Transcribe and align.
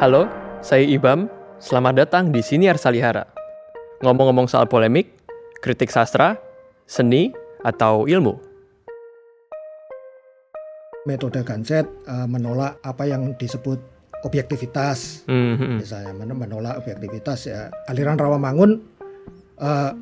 Halo, 0.00 0.24
saya 0.64 0.80
Ibam. 0.88 1.28
Selamat 1.60 1.92
datang 1.92 2.32
di 2.32 2.40
Siniar 2.40 2.80
Salihara. 2.80 3.28
Ngomong-ngomong 4.00 4.48
soal 4.48 4.64
polemik, 4.64 5.12
kritik 5.60 5.92
sastra, 5.92 6.40
seni, 6.88 7.28
atau 7.60 8.08
ilmu. 8.08 8.32
Metode 11.04 11.44
Ganset 11.44 11.84
uh, 12.08 12.24
menolak 12.24 12.80
apa 12.80 13.12
yang 13.12 13.36
disebut 13.36 13.76
objektivitas. 14.24 15.28
Mhm. 15.28 15.84
Misalnya 15.84 16.16
men- 16.16 16.32
menolak 16.48 16.80
objektivitas 16.80 17.52
ya. 17.52 17.68
Aliran 17.84 18.16
Rawamangun 18.16 18.80
uh, 19.60 19.92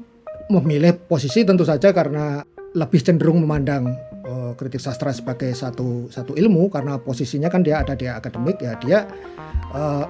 memilih 0.46 0.94
posisi 0.94 1.42
tentu 1.42 1.66
saja 1.66 1.90
karena 1.90 2.46
lebih 2.70 3.02
cenderung 3.02 3.42
memandang 3.42 3.98
uh, 4.29 4.52
kritik 4.54 4.79
sastra 4.79 5.10
sebagai 5.10 5.50
satu 5.56 6.12
satu 6.12 6.36
ilmu 6.36 6.68
karena 6.68 7.00
posisinya 7.00 7.48
kan 7.48 7.64
dia 7.64 7.80
ada 7.80 7.96
di 7.96 8.04
akademik 8.04 8.61
ya 8.61 8.76
dia 8.76 9.08
uh, 9.72 10.04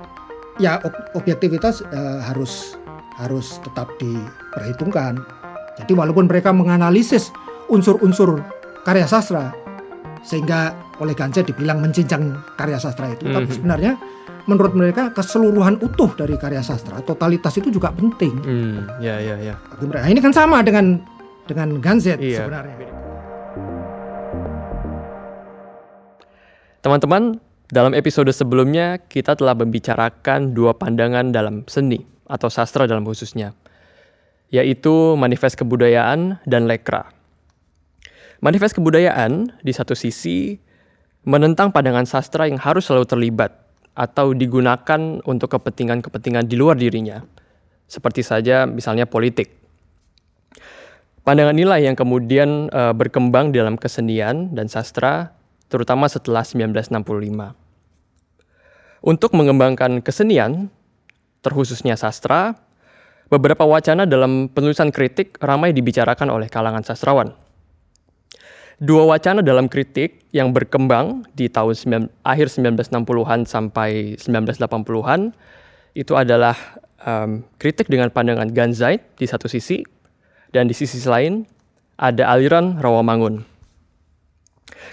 ya 0.59 0.83
ob- 0.83 1.15
objektivitas 1.15 1.87
uh, 1.87 2.21
harus 2.27 2.75
harus 3.19 3.63
tetap 3.63 3.91
diperhitungkan. 3.99 5.19
Jadi 5.79 5.95
walaupun 5.95 6.27
mereka 6.27 6.51
menganalisis 6.51 7.31
unsur-unsur 7.71 8.43
karya 8.83 9.07
sastra 9.07 9.55
sehingga 10.27 10.75
oleh 10.99 11.15
Ganset 11.15 11.47
dibilang 11.47 11.79
mencincang 11.79 12.43
karya 12.59 12.79
sastra 12.79 13.15
itu, 13.15 13.23
tapi 13.31 13.47
Mhm. 13.47 13.55
sebenarnya 13.55 13.93
menurut 14.51 14.75
mereka 14.75 15.15
keseluruhan 15.15 15.79
utuh 15.79 16.11
dari 16.19 16.35
karya 16.35 16.59
sastra, 16.65 16.99
totalitas 17.07 17.55
itu 17.55 17.71
juga 17.71 17.95
penting. 17.95 18.35
Hmm, 18.43 18.79
ya, 18.99 19.21
ya, 19.23 19.39
ya. 19.39 19.55
Bagi 19.71 19.85
mereka. 19.87 20.03
Nah, 20.03 20.11
ini 20.11 20.21
kan 20.25 20.33
sama 20.35 20.59
dengan 20.67 20.99
dengan 21.47 21.79
Ganset 21.79 22.19
Iya. 22.19 22.43
sebenarnya. 22.43 22.98
Teman-teman, 26.89 27.37
dalam 27.69 27.93
episode 27.93 28.33
sebelumnya 28.33 28.97
kita 28.97 29.37
telah 29.37 29.53
membicarakan 29.53 30.57
dua 30.57 30.73
pandangan 30.73 31.29
dalam 31.29 31.69
seni 31.69 32.01
atau 32.25 32.49
sastra 32.49 32.89
dalam 32.89 33.05
khususnya, 33.05 33.53
yaitu 34.49 35.13
manifest 35.21 35.61
kebudayaan 35.61 36.41
dan 36.49 36.65
lekra. 36.65 37.13
Manifest 38.41 38.73
kebudayaan 38.73 39.53
di 39.61 39.69
satu 39.69 39.93
sisi 39.93 40.57
menentang 41.29 41.77
pandangan 41.77 42.09
sastra 42.09 42.49
yang 42.49 42.57
harus 42.57 42.89
selalu 42.89 43.05
terlibat 43.05 43.53
atau 43.93 44.33
digunakan 44.33 45.21
untuk 45.29 45.61
kepentingan-kepentingan 45.61 46.49
di 46.49 46.57
luar 46.57 46.81
dirinya, 46.81 47.21
seperti 47.85 48.25
saja 48.25 48.65
misalnya 48.65 49.05
politik. 49.05 49.61
Pandangan 51.21 51.53
inilah 51.53 51.85
yang 51.85 52.01
kemudian 52.01 52.73
eh, 52.73 52.97
berkembang 52.97 53.53
dalam 53.53 53.77
kesenian 53.77 54.57
dan 54.57 54.73
sastra, 54.73 55.37
terutama 55.69 56.09
setelah 56.09 56.43
1965. 56.43 57.55
Untuk 58.99 59.31
mengembangkan 59.37 60.03
kesenian, 60.03 60.73
terkhususnya 61.41 61.95
sastra, 61.95 62.59
beberapa 63.31 63.63
wacana 63.63 64.09
dalam 64.09 64.51
penulisan 64.51 64.91
kritik 64.91 65.39
ramai 65.39 65.71
dibicarakan 65.71 66.33
oleh 66.33 66.49
kalangan 66.51 66.83
sastrawan. 66.83 67.31
Dua 68.79 69.11
wacana 69.11 69.43
dalam 69.43 69.67
kritik 69.67 70.23
yang 70.31 70.55
berkembang 70.55 71.27
di 71.35 71.51
tahun 71.51 72.09
akhir 72.23 72.47
1960-an 72.55 73.43
sampai 73.43 74.15
1980-an 74.15 75.35
itu 75.99 76.15
adalah 76.15 76.55
em, 77.03 77.43
kritik 77.59 77.91
dengan 77.91 78.15
pandangan 78.15 78.47
Ganzait 78.55 79.03
di 79.19 79.27
satu 79.27 79.51
sisi 79.51 79.83
dan 80.55 80.71
di 80.71 80.75
sisi 80.79 81.03
lain 81.11 81.43
ada 81.99 82.31
aliran 82.31 82.79
Rawamangun. 82.79 83.58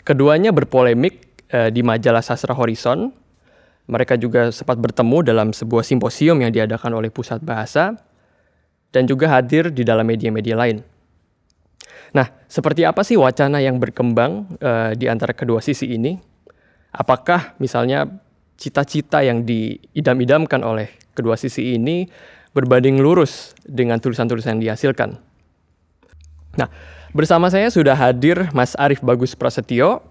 Keduanya 0.04 0.52
berpolemik 0.52 1.46
eh, 1.54 1.70
di 1.72 1.86
majalah 1.86 2.26
Sastra 2.26 2.58
Horizon. 2.58 3.14
Mereka 3.86 4.18
juga 4.18 4.50
sempat 4.50 4.82
bertemu 4.82 5.22
dalam 5.22 5.48
sebuah 5.54 5.86
simposium 5.86 6.42
yang 6.42 6.50
diadakan 6.50 6.98
oleh 6.98 7.14
Pusat 7.14 7.46
Bahasa 7.46 7.94
dan 8.90 9.06
juga 9.06 9.30
hadir 9.30 9.70
di 9.70 9.86
dalam 9.86 10.10
media-media 10.10 10.58
lain. 10.58 10.82
Nah, 12.18 12.32
seperti 12.50 12.82
apa 12.88 13.06
sih 13.06 13.20
wacana 13.20 13.62
yang 13.62 13.78
berkembang 13.78 14.58
eh, 14.58 14.92
di 14.98 15.06
antara 15.06 15.38
kedua 15.38 15.62
sisi 15.62 15.94
ini? 15.94 16.18
Apakah 16.96 17.60
misalnya 17.60 18.08
cita-cita 18.56 19.20
yang 19.20 19.44
diidam-idamkan 19.44 20.64
oleh 20.64 20.96
kedua 21.12 21.36
sisi 21.36 21.76
ini 21.76 22.08
berbanding 22.56 23.04
lurus 23.04 23.52
dengan 23.68 24.00
tulisan-tulisan 24.00 24.58
yang 24.58 24.74
dihasilkan? 24.74 25.20
Nah, 26.56 26.70
bersama 27.16 27.48
saya 27.48 27.72
sudah 27.72 27.96
hadir 27.96 28.52
Mas 28.52 28.76
Arief 28.76 29.00
Bagus 29.00 29.32
Prasetyo, 29.40 30.04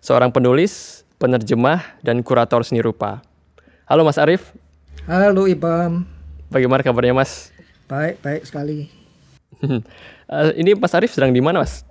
seorang 0.00 0.32
penulis, 0.32 1.04
penerjemah, 1.20 1.84
dan 2.00 2.24
kurator 2.24 2.64
seni 2.64 2.80
rupa. 2.80 3.20
Halo 3.84 4.08
Mas 4.08 4.16
Arief, 4.16 4.56
Halo 5.04 5.44
Ibam, 5.44 6.08
bagaimana 6.48 6.80
kabarnya 6.80 7.12
Mas? 7.12 7.52
baik 7.84 8.24
baik 8.24 8.42
sekali. 8.48 8.88
Eh, 10.26 10.58
ini 10.58 10.74
Mas 10.74 10.90
Arief 10.90 11.14
sedang 11.14 11.30
di 11.30 11.38
mana 11.38 11.62
Mas? 11.62 11.86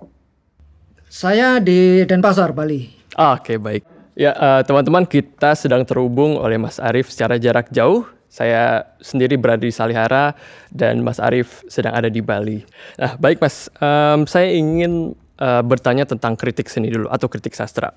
Saya 1.08 1.56
di 1.56 2.04
Denpasar, 2.04 2.52
Bali. 2.52 2.92
Ah, 3.16 3.40
Oke, 3.40 3.56
baik. 3.56 3.80
Ya, 4.12 4.36
eh, 4.36 4.60
teman-teman, 4.60 5.08
kita 5.08 5.56
sedang 5.56 5.88
terhubung 5.88 6.36
oleh 6.36 6.60
Mas 6.60 6.76
Arief 6.76 7.08
secara 7.08 7.40
jarak 7.40 7.72
jauh. 7.72 8.04
Saya 8.36 8.84
sendiri 9.00 9.40
berada 9.40 9.64
di 9.64 9.72
Salihara 9.72 10.36
dan 10.68 11.00
Mas 11.00 11.16
Arief 11.16 11.64
sedang 11.72 11.96
ada 11.96 12.12
di 12.12 12.20
Bali. 12.20 12.60
Nah, 13.00 13.16
baik 13.16 13.40
Mas, 13.40 13.72
Em, 13.80 14.28
saya 14.28 14.52
ingin 14.52 15.16
eh, 15.40 15.62
bertanya 15.64 16.04
tentang 16.04 16.36
kritik 16.36 16.68
seni 16.68 16.92
dulu 16.92 17.08
atau 17.08 17.32
kritik 17.32 17.56
sastra. 17.56 17.96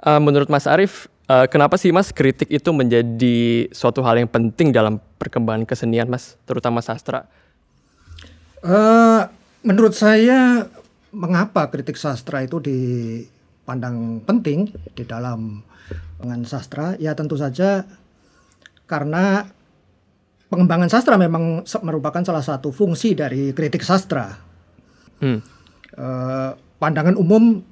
Eh, 0.00 0.20
menurut 0.20 0.52
Mas 0.52 0.68
Arief, 0.68 1.08
eh, 1.24 1.48
kenapa 1.48 1.80
sih 1.80 1.88
Mas 1.88 2.12
kritik 2.12 2.52
itu 2.52 2.68
menjadi 2.72 3.68
suatu 3.72 4.04
hal 4.04 4.20
yang 4.20 4.28
penting 4.28 4.76
dalam 4.76 5.00
perkembangan 5.16 5.64
kesenian 5.64 6.08
Mas, 6.12 6.36
terutama 6.44 6.84
sastra? 6.84 7.24
Eh, 8.60 9.22
menurut 9.64 9.96
saya 9.96 10.68
mengapa 11.16 11.68
kritik 11.72 11.96
sastra 11.96 12.44
itu 12.44 12.60
dipandang 12.60 14.20
penting 14.24 14.68
di 14.92 15.04
dalam 15.08 15.64
pengembangan 16.20 16.44
sastra? 16.44 16.86
Ya 17.00 17.16
tentu 17.16 17.40
saja 17.40 17.88
karena 18.90 19.46
pengembangan 20.50 20.90
sastra 20.90 21.14
memang 21.14 21.62
merupakan 21.86 22.26
salah 22.26 22.42
satu 22.42 22.74
fungsi 22.74 23.14
dari 23.14 23.54
kritik 23.54 23.86
sastra. 23.86 24.34
Hmm. 25.22 25.38
Eh, 25.94 26.50
pandangan 26.82 27.14
umum 27.14 27.62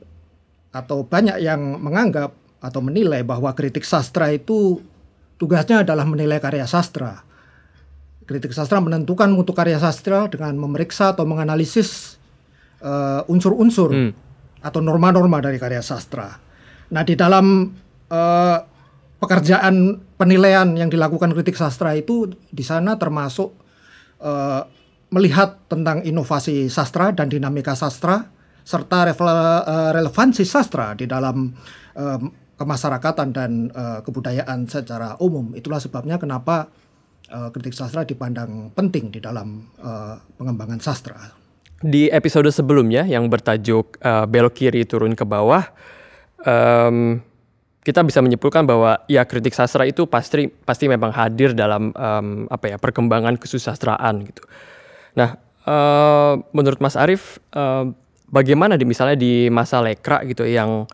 atau 0.70 1.02
banyak 1.02 1.42
yang 1.42 1.82
menganggap 1.82 2.30
atau 2.62 2.78
menilai 2.78 3.26
bahwa 3.26 3.50
kritik 3.58 3.82
sastra 3.82 4.30
itu 4.30 4.78
tugasnya 5.42 5.82
adalah 5.82 6.06
menilai 6.06 6.38
karya 6.38 6.70
sastra. 6.70 7.26
Kritik 8.28 8.54
sastra 8.54 8.78
menentukan 8.78 9.32
mutu 9.34 9.50
karya 9.56 9.82
sastra 9.82 10.30
dengan 10.30 10.54
memeriksa 10.54 11.18
atau 11.18 11.26
menganalisis 11.26 12.14
eh, 12.78 13.22
unsur-unsur 13.26 13.90
Hmm. 13.90 14.12
atau 14.62 14.78
norma-norma 14.78 15.42
dari 15.42 15.58
karya 15.58 15.82
sastra. 15.82 16.38
Nah, 16.94 17.02
di 17.02 17.18
dalam 17.18 17.74
eh, 18.06 18.58
pekerjaan 19.18 19.98
penilaian 20.14 20.70
yang 20.78 20.90
dilakukan 20.90 21.34
kritik 21.34 21.58
sastra 21.58 21.94
itu 21.98 22.30
di 22.50 22.62
sana 22.62 22.98
termasuk 22.98 23.54
eh, 24.22 24.62
melihat 25.10 25.58
tentang 25.66 26.04
inovasi 26.06 26.70
sastra 26.70 27.10
dan 27.10 27.26
dinamika 27.26 27.74
sastra 27.74 28.30
serta 28.62 29.08
eh, 29.08 29.90
relevansi 29.96 30.44
sastra 30.44 30.92
di 30.94 31.08
dalam 31.08 31.50
eh, 31.96 32.20
kemasyarakatan 32.58 33.28
dan 33.30 33.50
eh, 33.70 33.98
kebudayaan 34.02 34.66
secara 34.70 35.16
umum. 35.22 35.54
Itulah 35.54 35.80
sebabnya 35.82 36.18
kenapa 36.18 36.68
eh, 37.30 37.48
kritik 37.54 37.72
sastra 37.74 38.04
dipandang 38.04 38.70
penting 38.74 39.10
di 39.10 39.18
dalam 39.18 39.66
eh, 39.80 40.14
pengembangan 40.36 40.78
sastra. 40.78 41.18
Di 41.78 42.10
episode 42.10 42.50
sebelumnya 42.50 43.06
yang 43.06 43.30
bertajuk 43.30 44.02
eh, 44.02 44.26
belok 44.26 44.54
kiri 44.58 44.82
turun 44.82 45.14
ke 45.14 45.22
bawah, 45.22 45.62
em, 46.42 47.22
kita 47.88 48.04
bisa 48.04 48.20
menyimpulkan 48.20 48.68
bahwa 48.68 49.00
ya 49.08 49.24
kritik 49.24 49.56
sastra 49.56 49.88
itu 49.88 50.04
pasti 50.04 50.52
pasti 50.52 50.92
memang 50.92 51.08
hadir 51.08 51.56
dalam 51.56 51.88
em, 51.96 52.44
apa 52.52 52.68
ya 52.68 52.76
perkembangan 52.76 53.40
kesusastraan 53.40 54.28
gitu. 54.28 54.44
Nah, 55.16 55.40
eh, 55.64 56.32
menurut 56.52 56.84
Mas 56.84 57.00
Arief, 57.00 57.40
eh, 57.56 57.88
bagaimana 58.28 58.76
di 58.76 58.84
misalnya 58.84 59.16
di 59.16 59.48
masa 59.48 59.80
lekra 59.80 60.20
gitu 60.28 60.44
yang 60.44 60.84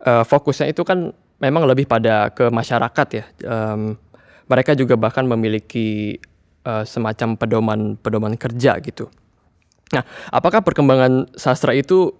eh, 0.00 0.24
fokusnya 0.24 0.72
itu 0.72 0.80
kan 0.80 1.12
memang 1.44 1.68
lebih 1.68 1.84
pada 1.84 2.32
ke 2.32 2.48
masyarakat 2.48 3.08
ya. 3.12 3.24
Em, 3.44 4.00
mereka 4.48 4.72
juga 4.72 4.96
bahkan 4.96 5.28
memiliki 5.28 6.16
eh, 6.64 6.84
semacam 6.88 7.36
pedoman-pedoman 7.36 8.40
kerja 8.40 8.80
gitu. 8.80 9.12
Nah, 9.92 10.08
apakah 10.32 10.64
perkembangan 10.64 11.36
sastra 11.36 11.76
itu 11.76 12.16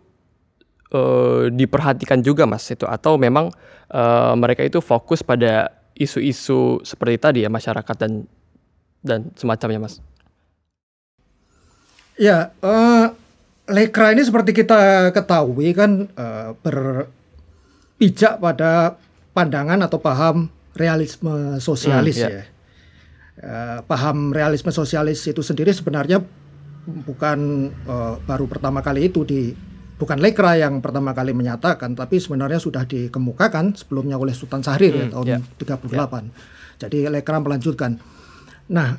eh, 0.91 1.43
diperhatikan 1.55 2.21
juga, 2.21 2.45
Mas? 2.47 2.67
Itu 2.71 2.87
atau 2.87 3.17
memang 3.17 3.51
eh, 3.91 4.35
mereka 4.37 4.63
itu 4.67 4.83
fokus 4.83 5.23
pada 5.23 5.71
isu-isu 5.95 6.81
seperti 6.83 7.17
tadi 7.21 7.39
ya 7.45 7.51
masyarakat 7.51 7.97
dan 7.99 8.25
dan 9.01 9.21
semacamnya, 9.35 9.81
Mas? 9.81 9.99
Ya, 12.21 12.53
eh, 12.61 13.07
lekra 13.71 14.13
ini 14.13 14.21
seperti 14.21 14.53
kita 14.53 15.09
ketahui 15.17 15.73
kan 15.73 16.05
eh, 16.11 16.51
berpijak 16.61 18.37
pada 18.43 19.01
pandangan 19.33 19.81
atau 19.87 19.97
paham 20.03 20.51
realisme 20.77 21.57
sosialis 21.63 22.21
Hmm, 22.21 22.27
ya. 22.27 22.31
ya. 22.31 22.45
Eh, 23.41 23.79
paham 23.89 24.37
realisme 24.37 24.69
sosialis 24.69 25.25
itu 25.25 25.41
sendiri 25.41 25.73
sebenarnya 25.73 26.21
bukan 27.09 27.71
eh, 27.73 28.15
baru 28.29 28.45
pertama 28.45 28.85
kali 28.85 29.09
itu 29.09 29.25
di 29.25 29.57
bukan 30.01 30.17
Lekra 30.17 30.57
yang 30.57 30.81
pertama 30.81 31.13
kali 31.13 31.37
menyatakan 31.37 31.93
tapi 31.93 32.17
sebenarnya 32.17 32.57
sudah 32.57 32.89
dikemukakan 32.89 33.77
sebelumnya 33.77 34.17
oleh 34.17 34.33
Sultan 34.33 34.65
Syahrir 34.65 34.97
ya 34.97 35.07
Hmm, 35.07 35.13
tahun 35.13 35.27
ya. 35.29 35.39
38. 35.61 36.33
Jadi 36.81 36.99
Lekra 37.13 37.37
melanjutkan. 37.45 38.01
Nah, 38.73 38.97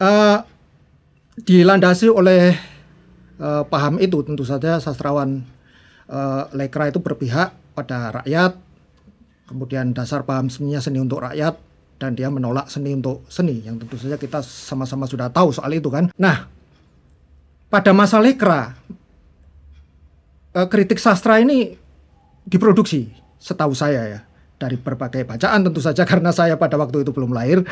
eh, 0.00 0.38
dilandasi 1.44 2.08
oleh 2.08 2.56
eh, 3.38 3.62
paham 3.68 4.00
itu 4.00 4.24
tentu 4.24 4.42
saja 4.42 4.80
sastrawan 4.80 5.44
eh, 6.08 6.42
Lekra 6.56 6.88
itu 6.88 6.98
berpihak 7.04 7.52
pada 7.76 8.10
rakyat, 8.24 8.56
kemudian 9.46 9.92
dasar 9.92 10.24
paham 10.24 10.48
seninya 10.48 10.80
seni 10.82 10.98
untuk 10.98 11.22
rakyat, 11.22 11.54
dan 12.00 12.16
dia 12.16 12.26
menolak 12.26 12.66
seni 12.66 12.90
untuk 12.90 13.22
seni, 13.30 13.62
yang 13.62 13.78
tentu 13.78 13.94
saja 13.94 14.18
kita 14.18 14.42
sama-sama 14.42 15.06
sudah 15.06 15.30
tahu 15.30 15.54
soal 15.54 15.70
itu 15.70 15.86
kan. 15.86 16.10
Nah, 16.18 16.50
pada 17.68 17.92
masa 17.94 18.18
Lekra, 18.18 18.74
eh, 20.58 20.66
kritik 20.66 20.98
sastra 20.98 21.38
ini 21.38 21.78
diproduksi, 22.42 23.14
setahu 23.38 23.70
saya 23.78 24.02
ya, 24.10 24.20
dari 24.58 24.74
berbagai 24.74 25.22
bacaan 25.22 25.62
tentu 25.62 25.78
saja 25.78 26.02
karena 26.10 26.34
saya 26.34 26.58
pada 26.58 26.74
waktu 26.74 27.06
itu 27.06 27.14
belum 27.14 27.30
lahir, 27.30 27.62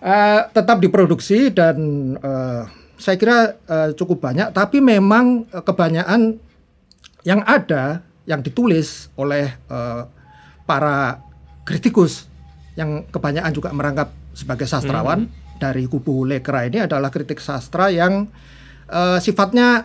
Eh, 0.00 0.40
tetap 0.56 0.80
diproduksi 0.80 1.52
dan 1.52 1.76
eh, 2.16 2.62
saya 2.96 3.16
kira 3.20 3.52
eh, 3.68 3.92
cukup 3.92 4.24
banyak, 4.24 4.48
tapi 4.56 4.80
memang 4.80 5.44
kebanyakan 5.52 6.40
yang 7.20 7.44
ada 7.44 8.00
yang 8.24 8.40
ditulis 8.40 9.12
oleh 9.20 9.52
eh, 9.52 10.02
para 10.64 11.20
kritikus 11.68 12.32
yang 12.80 13.04
kebanyakan 13.12 13.52
juga 13.52 13.76
merangkap 13.76 14.08
sebagai 14.32 14.64
sastrawan 14.64 15.28
dari 15.60 15.84
kubu 15.84 16.24
Lekra 16.24 16.64
ini 16.64 16.80
adalah 16.80 17.12
kritik 17.12 17.36
sastra 17.36 17.92
yang 17.92 18.24
eh, 18.88 19.20
sifatnya 19.20 19.84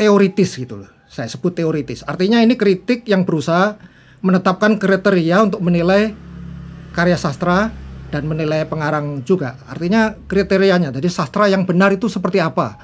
teoritis 0.00 0.56
gitu 0.56 0.80
loh. 0.80 0.88
Saya 1.20 1.36
sebut 1.36 1.52
teoritis. 1.52 2.00
Artinya 2.08 2.40
ini 2.40 2.56
kritik 2.56 3.04
yang 3.04 3.28
berusaha 3.28 3.76
menetapkan 4.24 4.80
kriteria 4.80 5.44
untuk 5.44 5.60
menilai 5.60 6.16
karya 6.96 7.20
sastra 7.20 7.68
dan 8.08 8.24
menilai 8.24 8.64
pengarang 8.64 9.20
juga. 9.20 9.60
Artinya 9.68 10.16
kriterianya. 10.16 10.88
Jadi 10.96 11.12
sastra 11.12 11.44
yang 11.52 11.68
benar 11.68 11.92
itu 11.92 12.08
seperti 12.08 12.40
apa? 12.40 12.80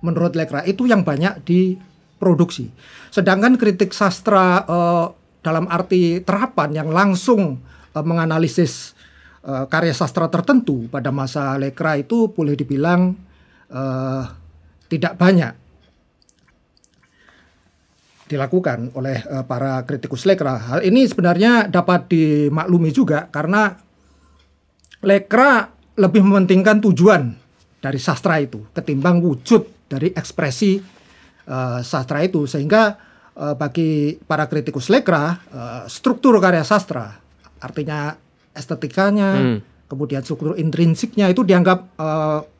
Menurut 0.00 0.32
Lekra 0.32 0.64
itu 0.64 0.88
yang 0.88 1.04
banyak 1.04 1.44
diproduksi. 1.44 2.72
Sedangkan 3.12 3.60
kritik 3.60 3.92
sastra 3.92 4.64
eh, 4.64 5.06
dalam 5.44 5.68
arti 5.68 6.24
terapan 6.24 6.72
yang 6.72 6.88
langsung 6.88 7.60
eh, 7.92 8.00
menganalisis 8.00 8.96
eh, 9.44 9.68
karya 9.68 9.92
sastra 9.92 10.32
tertentu 10.32 10.88
pada 10.88 11.12
masa 11.12 11.60
Lekra 11.60 12.00
itu 12.00 12.32
boleh 12.32 12.56
dibilang 12.56 13.12
eh, 13.68 14.24
tidak 14.88 15.20
banyak 15.20 15.65
dilakukan 18.26 18.92
oleh 18.98 19.22
eh, 19.22 19.44
para 19.46 19.82
kritikus 19.86 20.26
Lekra. 20.26 20.58
Hal 20.58 20.80
ini 20.82 21.06
sebenarnya 21.06 21.70
dapat 21.70 22.10
dimaklumi 22.10 22.90
juga 22.90 23.30
karena 23.30 23.78
Lekra 25.06 25.70
lebih 25.96 26.20
mementingkan 26.26 26.82
tujuan 26.82 27.32
dari 27.80 28.02
sastra 28.02 28.42
itu 28.42 28.66
ketimbang 28.74 29.22
wujud 29.22 29.86
dari 29.86 30.10
ekspresi 30.10 30.82
eh, 31.46 31.80
sastra 31.86 32.20
itu 32.26 32.44
sehingga 32.50 32.98
eh, 33.32 33.54
bagi 33.54 34.18
para 34.18 34.50
kritikus 34.50 34.90
Lekra 34.90 35.24
eh, 35.32 35.82
struktur 35.86 36.36
karya 36.42 36.66
sastra 36.66 37.14
artinya 37.62 38.12
estetikanya 38.56 39.30
Hmm. 39.36 39.58
kemudian 39.86 40.24
struktur 40.24 40.56
intrinsiknya 40.56 41.30
itu 41.30 41.44
dianggap 41.44 41.94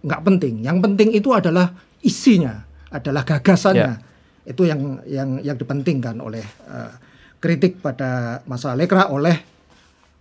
nggak 0.05 0.23
penting 0.23 0.63
yang 0.63 0.79
penting 0.79 1.11
itu 1.11 1.33
adalah 1.33 1.73
isinya 2.05 2.63
adalah 2.93 3.27
gagasannya 3.27 4.06
itu 4.47 4.63
yang 4.63 5.03
yang 5.05 5.43
yang 5.43 5.57
dipentingkan 5.59 6.23
oleh 6.23 6.43
eh, 6.71 6.93
kritik 7.37 7.83
pada 7.83 8.41
masa 8.47 8.73
Lekra 8.79 9.11
oleh 9.11 9.35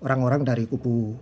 orang-orang 0.02 0.42
dari 0.42 0.66
kubu 0.66 1.14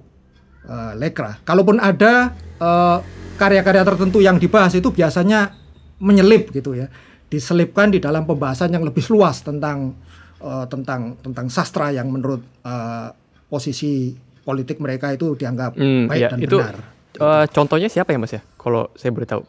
eh, 0.66 0.94
Lekra. 0.96 1.38
Kalaupun 1.44 1.84
ada 1.84 2.32
eh, 2.58 2.98
karya-karya 3.36 3.84
tertentu 3.84 4.24
yang 4.24 4.40
dibahas 4.40 4.72
itu 4.74 4.90
biasanya 4.90 5.52
menyelip 6.00 6.52
gitu 6.52 6.76
ya, 6.76 6.88
diselipkan 7.28 7.92
di 7.92 8.00
dalam 8.00 8.24
pembahasan 8.24 8.72
yang 8.72 8.84
lebih 8.88 9.04
luas 9.12 9.44
tentang 9.44 9.94
eh, 10.40 10.66
tentang 10.72 11.20
tentang 11.20 11.48
sastra 11.52 11.92
yang 11.92 12.08
menurut 12.08 12.40
eh, 12.64 13.08
posisi 13.52 14.16
politik 14.44 14.80
mereka 14.84 15.12
itu 15.12 15.36
dianggap 15.36 15.76
Hmm, 15.78 16.08
baik 16.08 16.20
ya, 16.20 16.30
dan 16.32 16.40
itu 16.40 16.58
benar. 16.60 16.76
eh, 17.20 17.46
contohnya 17.52 17.88
siapa 17.88 18.12
ya 18.12 18.20
Mas 18.20 18.32
ya? 18.32 18.42
Kalau 18.56 18.88
saya 18.96 19.12
boleh 19.12 19.28
tahu. 19.28 19.44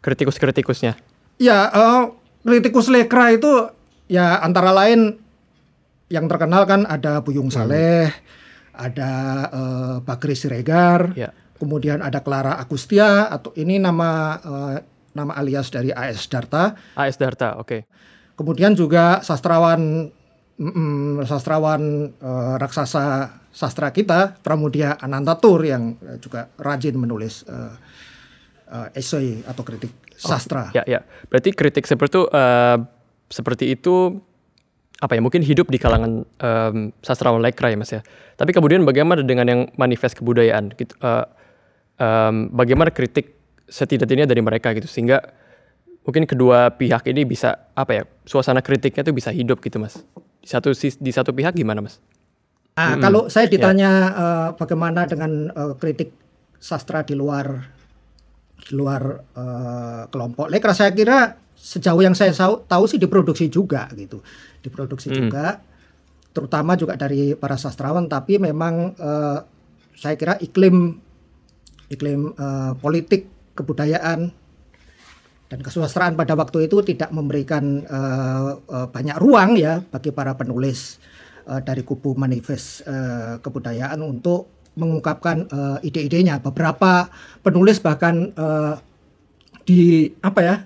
Kritikus-kritikusnya. 0.00 1.13
Ya, 1.36 1.66
eh, 1.68 2.02
kritikus 2.46 2.86
Lekra 2.88 3.34
itu 3.34 3.50
ya 4.06 4.38
antara 4.38 4.70
lain 4.70 5.18
yang 6.06 6.30
terkenal 6.30 6.62
kan 6.68 6.86
ada 6.86 7.24
Buyung 7.24 7.50
Saleh, 7.50 8.12
ada 8.70 9.12
eh, 9.50 9.96
Bakri 10.04 10.38
Siregar, 10.38 11.10
Ya. 11.18 11.34
kemudian 11.58 11.98
ada 12.00 12.22
Clara 12.22 12.54
Agustia 12.58 13.26
atau 13.30 13.50
ini 13.58 13.82
nama 13.82 14.10
eh, 14.38 14.76
nama 15.14 15.32
alias 15.34 15.70
dari 15.70 15.90
AS 15.90 16.26
Darta. 16.26 16.74
AS 16.94 17.18
Darta, 17.18 17.58
oke. 17.58 17.86
Kemudian 18.34 18.74
juga 18.74 19.22
sastrawan 19.22 20.10
mm, 20.58 21.22
sastrawan 21.26 21.82
eh, 22.14 22.54
raksasa 22.58 23.30
sastra 23.54 23.94
kita 23.94 24.34
Pramudia 24.42 24.98
Anantatur 24.98 25.62
yang 25.62 25.94
juga 26.18 26.50
rajin 26.58 26.98
menulis 26.98 27.46
eh, 27.46 27.74
eh, 28.68 28.98
esai 28.98 29.42
atau 29.44 29.62
kritik 29.66 29.92
sastra. 30.14 30.70
Ya, 30.72 30.82
ya. 30.86 31.00
Berarti 31.28 31.52
kritik 31.52 31.84
seperti 31.84 32.18
itu, 32.18 32.22
eh, 32.30 32.78
seperti 33.28 33.64
itu 33.74 34.20
apa 35.02 35.12
ya? 35.18 35.20
Mungkin 35.20 35.42
hidup 35.42 35.68
di 35.68 35.78
kalangan 35.78 36.22
em, 36.24 36.94
sastrawan 37.02 37.42
lekra 37.42 37.72
ya, 37.72 37.76
Mas 37.76 37.90
ya. 37.92 38.00
Tapi 38.38 38.54
kemudian 38.54 38.82
bagaimana 38.86 39.26
dengan 39.26 39.46
yang 39.46 39.60
manifest 39.76 40.16
kebudayaan 40.18 40.72
gitu? 40.78 40.94
eh, 41.02 41.26
em, 41.98 42.48
bagaimana 42.54 42.94
kritik 42.94 43.34
setidak-tidaknya 43.68 44.28
dari 44.28 44.42
mereka 44.44 44.76
gitu 44.76 44.84
sehingga 44.84 45.24
mungkin 46.04 46.28
kedua 46.28 46.72
pihak 46.76 47.08
ini 47.10 47.26
bisa 47.26 47.72
apa 47.74 47.92
ya? 47.92 48.02
Suasana 48.24 48.62
kritiknya 48.62 49.02
tuh 49.02 49.14
bisa 49.16 49.34
hidup 49.34 49.60
gitu, 49.60 49.82
Mas. 49.82 49.98
Di 50.40 50.48
satu 50.48 50.70
di 50.76 51.10
satu 51.12 51.32
pihak 51.32 51.56
gimana, 51.56 51.80
Mas? 51.82 51.98
Ah, 52.74 52.98
kalau 52.98 53.30
saya 53.30 53.46
ditanya 53.46 53.90
eh, 54.10 54.48
bagaimana 54.58 55.06
dengan 55.06 55.46
eh, 55.46 55.74
kritik 55.78 56.10
sastra 56.58 57.06
di 57.06 57.14
luar 57.14 57.70
di 58.64 58.72
luar 58.72 59.02
eh, 59.36 60.02
kelompok 60.08 60.48
Lekra, 60.48 60.72
saya 60.72 60.90
kira 60.96 61.36
sejauh 61.54 62.00
yang 62.00 62.16
saya 62.16 62.32
tahu 62.64 62.84
sih 62.88 62.96
diproduksi 62.96 63.52
juga 63.52 63.88
gitu, 63.96 64.24
diproduksi 64.64 65.12
juga, 65.12 65.60
terutama 66.32 66.76
juga 66.76 66.96
dari 66.96 67.36
para 67.36 67.60
sastrawan. 67.60 68.08
Tapi 68.08 68.40
memang 68.40 68.96
eh, 68.96 69.38
saya 69.96 70.16
kira 70.16 70.40
iklim 70.40 70.96
iklim 71.92 72.32
eh, 72.32 72.72
politik 72.80 73.52
kebudayaan 73.54 74.32
dan 75.44 75.58
kesusastraan 75.60 76.16
pada 76.16 76.34
waktu 76.34 76.66
itu 76.66 76.80
tidak 76.82 77.12
memberikan 77.12 77.84
eh, 77.84 78.50
eh, 78.58 78.86
banyak 78.88 79.16
ruang 79.20 79.60
ya 79.60 79.84
bagi 79.84 80.10
para 80.10 80.34
penulis 80.34 80.98
eh, 81.46 81.60
dari 81.62 81.84
kubu 81.84 82.16
manifest 82.16 82.82
eh, 82.88 83.38
kebudayaan 83.38 84.00
untuk 84.00 84.53
mengungkapkan 84.74 85.44
eh, 85.44 85.78
ide-idenya. 85.82 86.38
Beberapa 86.38 87.08
penulis 87.40 87.78
bahkan 87.78 88.30
eh, 88.30 88.74
di 89.62 89.80
apa 90.20 90.40
ya 90.40 90.56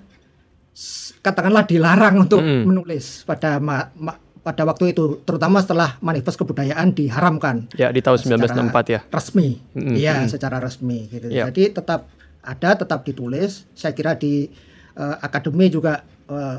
katakanlah 1.19 1.63
dilarang 1.63 2.23
untuk 2.23 2.39
Mm-mm. 2.39 2.63
menulis 2.65 3.23
pada 3.23 3.59
ma- 3.59 3.91
ma- 3.93 4.15
pada 4.39 4.63
waktu 4.63 4.95
itu, 4.95 5.19
terutama 5.21 5.59
setelah 5.59 5.99
manifest 5.99 6.35
kebudayaan 6.35 6.95
diharamkan 6.95 7.67
Ya, 7.75 7.91
di 7.91 7.99
tahun 7.99 8.17
secara 8.17 8.47
1964 8.71 8.87
ya. 8.89 8.99
resmi 9.05 9.59
iya 9.93 10.13
mm-mm. 10.17 10.31
secara 10.31 10.57
resmi 10.57 11.05
gitu 11.07 11.27
Iya. 11.27 11.51
jadi 11.51 11.75
tetap 11.75 12.07
ada 12.39 12.69
tetap 12.73 13.03
ditulis 13.03 13.67
saya 13.73 13.91
kira 13.91 14.15
di 14.15 14.47
eh, 14.95 15.15
akademi 15.19 15.67
juga 15.67 16.01
eh, 16.25 16.57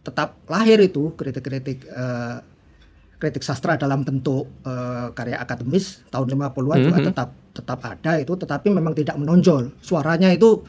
tetap 0.00 0.38
lahir 0.46 0.78
itu 0.80 1.10
kritik-kritik 1.12 1.82
eh, 1.84 2.36
kritik 3.20 3.44
sastra 3.44 3.76
dalam 3.76 4.00
bentuk 4.00 4.48
eh, 4.64 5.06
karya 5.12 5.36
akademis 5.36 6.00
tahun 6.08 6.32
50-an 6.32 6.78
juga 6.80 6.98
Mhm. 6.98 7.06
tetap 7.06 7.28
tetap 7.52 7.78
ada 7.84 8.12
itu 8.16 8.32
tetapi 8.32 8.72
memang 8.72 8.96
tidak 8.96 9.14
menonjol 9.14 9.76
suaranya 9.78 10.32
itu 10.32 10.64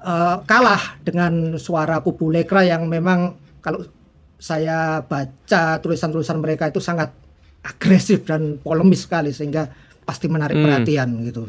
eh, 0.00 0.36
kalah 0.42 0.98
dengan 1.00 1.54
suara 1.56 2.00
kubu 2.00 2.28
Lekra 2.28 2.64
yang 2.64 2.88
memang 2.88 3.36
kalau 3.60 3.84
saya 4.34 5.00
baca 5.00 5.78
tulisan-tulisan 5.78 6.36
mereka 6.36 6.68
itu 6.68 6.76
sangat 6.76 7.12
agresif 7.62 8.24
dan 8.24 8.60
polemis 8.60 9.04
sekali 9.04 9.32
sehingga 9.32 9.68
pasti 10.04 10.28
menarik 10.28 10.56
Hmm. 10.56 10.64
perhatian 10.64 11.08
gitu. 11.24 11.48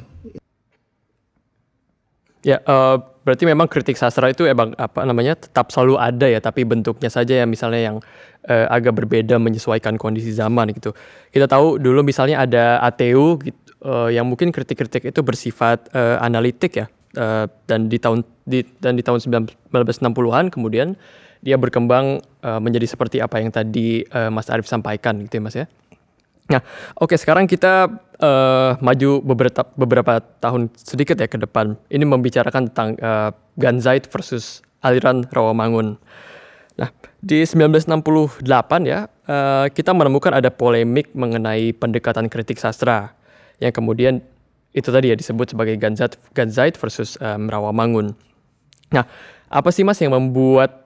Ya, 2.45 2.61
uh, 2.69 3.01
berarti 3.25 3.49
memang 3.49 3.65
kritik 3.65 3.97
sastra 3.97 4.29
itu 4.29 4.45
emang 4.45 4.77
apa 4.77 5.01
namanya 5.01 5.33
tetap 5.33 5.73
selalu 5.73 5.97
ada 5.97 6.29
ya, 6.29 6.37
tapi 6.37 6.61
bentuknya 6.61 7.09
saja 7.09 7.41
ya 7.41 7.45
misalnya 7.49 7.81
yang 7.81 7.97
uh, 8.45 8.65
agak 8.69 9.01
berbeda 9.01 9.41
menyesuaikan 9.41 9.97
kondisi 9.97 10.29
zaman 10.29 10.69
gitu. 10.77 10.93
Kita 11.33 11.49
tahu 11.49 11.81
dulu 11.81 12.05
misalnya 12.05 12.45
ada 12.45 12.77
ATU 12.85 13.41
gitu, 13.41 13.57
uh, 13.81 14.13
yang 14.13 14.29
mungkin 14.29 14.53
kritik-kritik 14.53 15.09
itu 15.09 15.25
bersifat 15.25 15.89
uh, 15.97 16.21
analitik 16.21 16.85
ya, 16.85 16.85
uh, 17.17 17.49
dan 17.65 17.89
di 17.89 17.97
tahun 17.97 18.21
di 18.45 18.61
dan 18.77 18.93
di 18.93 19.01
tahun 19.01 19.25
1960-an 19.25 20.53
kemudian 20.53 20.93
dia 21.41 21.57
berkembang 21.57 22.21
uh, 22.45 22.61
menjadi 22.61 22.85
seperti 22.85 23.17
apa 23.25 23.41
yang 23.41 23.49
tadi 23.49 24.05
uh, 24.13 24.29
Mas 24.29 24.53
Arief 24.53 24.69
sampaikan 24.69 25.17
gitu 25.25 25.41
ya 25.41 25.41
Mas 25.41 25.57
ya. 25.57 25.65
Nah, 26.45 26.61
oke 27.01 27.09
okay, 27.09 27.17
sekarang 27.17 27.49
kita 27.49 27.89
uh, 28.21 28.77
maju 28.77 29.09
beberapa 29.25 29.65
beberapa 29.73 30.21
tahun 30.21 30.69
sedikit 30.77 31.17
ya 31.17 31.25
ke 31.25 31.41
depan. 31.41 31.73
Ini 31.89 32.05
membicarakan 32.05 32.69
tentang 32.69 32.89
uh, 33.01 33.33
Ganzait 33.57 34.05
versus 34.05 34.61
aliran 34.85 35.25
Rawamangun. 35.25 35.97
Nah, 36.75 36.89
di 37.23 37.41
1968 37.41 38.45
ya, 38.85 39.09
uh, 39.25 39.65
kita 39.73 39.91
menemukan 39.95 40.37
ada 40.37 40.53
polemik 40.53 41.15
mengenai 41.17 41.73
pendekatan 41.73 42.29
kritik 42.29 42.61
sastra 42.61 43.17
yang 43.57 43.73
kemudian 43.73 44.21
itu 44.75 44.91
tadi 44.91 45.09
ya 45.09 45.17
disebut 45.17 45.55
sebagai 45.55 45.79
Ganzait 45.81 46.13
Ganzait 46.37 46.77
versus 46.77 47.17
um, 47.17 47.49
Rawamangun. 47.49 48.13
Nah, 48.93 49.09
apa 49.49 49.69
sih 49.73 49.81
Mas 49.81 49.97
yang 49.97 50.13
membuat 50.13 50.85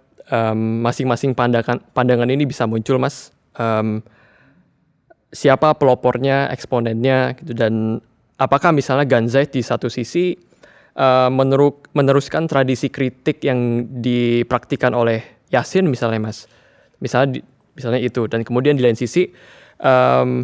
masing-masing 0.54 1.34
um, 1.34 1.38
pandangan 1.42 1.82
pandangan 1.90 2.30
ini 2.30 2.46
bisa 2.46 2.70
muncul 2.70 3.02
Mas? 3.02 3.34
Um, 3.58 4.06
siapa 5.30 5.78
pelopornya, 5.78 6.50
eksponennya 6.50 7.38
gitu 7.38 7.54
dan 7.54 8.02
apakah 8.42 8.74
misalnya 8.74 9.06
Ganzai 9.06 9.46
di 9.46 9.62
satu 9.62 9.92
sisi 9.92 10.34
uh, 10.98 11.30
meneruskan 11.94 12.50
tradisi 12.50 12.90
kritik 12.90 13.44
yang 13.46 13.86
dipraktikkan 14.02 14.96
oleh 14.98 15.22
Yasin 15.54 15.86
misalnya 15.86 16.20
Mas. 16.22 16.50
Misalnya 17.00 17.42
misalnya 17.78 18.02
itu 18.02 18.26
dan 18.28 18.44
kemudian 18.44 18.76
di 18.76 18.84
lain 18.84 18.98
sisi 18.98 19.30
um, 19.80 20.44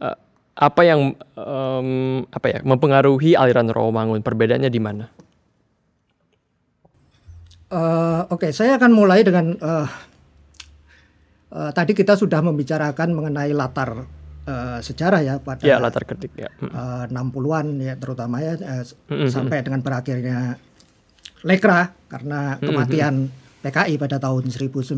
uh, 0.00 0.16
apa 0.56 0.82
yang 0.82 1.14
um, 1.36 2.24
apa 2.32 2.46
ya 2.50 2.58
mempengaruhi 2.66 3.38
aliran 3.38 3.70
Rawamangun 3.70 4.24
perbedaannya 4.24 4.70
di 4.72 4.80
mana? 4.82 5.06
Uh, 7.70 8.26
Oke, 8.34 8.50
okay, 8.50 8.50
saya 8.50 8.74
akan 8.74 8.90
mulai 8.90 9.22
dengan 9.22 9.54
uh, 9.62 9.86
uh, 11.54 11.70
tadi 11.74 11.92
kita 11.94 12.14
sudah 12.16 12.40
membicarakan 12.42 13.14
mengenai 13.14 13.52
latar 13.54 14.06
uh, 14.46 14.78
sejarah 14.80 15.20
ya 15.22 15.34
pada 15.42 15.62
ya, 15.66 15.78
latar 15.82 16.06
ketik 16.06 16.32
ya. 16.34 16.50
Uh, 16.62 17.04
60-an 17.10 17.66
ya 17.78 17.94
terutama 17.98 18.42
ya 18.42 18.54
uh, 18.58 18.84
mm-hmm. 18.84 19.30
sampai 19.30 19.62
dengan 19.62 19.80
berakhirnya 19.82 20.56
Lekra 21.40 21.88
karena 22.12 22.60
kematian 22.60 23.32
mm-hmm. 23.32 23.64
PKI 23.64 23.94
pada 23.96 24.16
tahun 24.20 24.48
1965. 24.52 24.92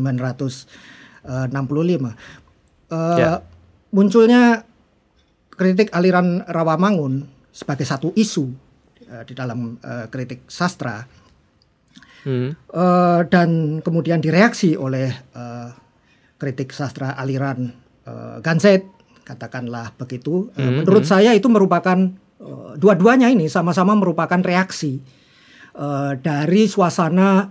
Uh, 1.23 2.11
yeah. 3.15 3.39
Munculnya 3.93 4.65
kritik 5.53 5.93
aliran 5.93 6.43
Rawamangun 6.49 7.29
sebagai 7.53 7.85
satu 7.85 8.11
isu 8.17 8.49
uh, 9.07 9.23
di 9.23 9.33
dalam 9.37 9.77
uh, 9.79 10.09
kritik 10.09 10.49
sastra 10.49 11.05
hmm. 12.25 12.73
uh, 12.73 13.21
dan 13.29 13.79
kemudian 13.85 14.17
direaksi 14.17 14.73
oleh 14.73 15.13
uh, 15.37 15.69
kritik 16.43 16.75
sastra 16.75 17.15
aliran 17.15 17.71
uh, 18.03 18.43
Ganset 18.43 18.83
katakanlah 19.23 19.95
begitu. 19.95 20.51
Uh, 20.51 20.59
-hmm. 20.59 20.83
Menurut 20.83 21.07
saya 21.07 21.31
itu 21.31 21.47
merupakan 21.47 21.95
uh, 22.43 22.75
dua-duanya 22.75 23.31
ini 23.31 23.47
sama-sama 23.47 23.95
merupakan 23.95 24.43
reaksi 24.43 24.99
uh, 25.79 26.19
dari 26.19 26.67
suasana 26.67 27.47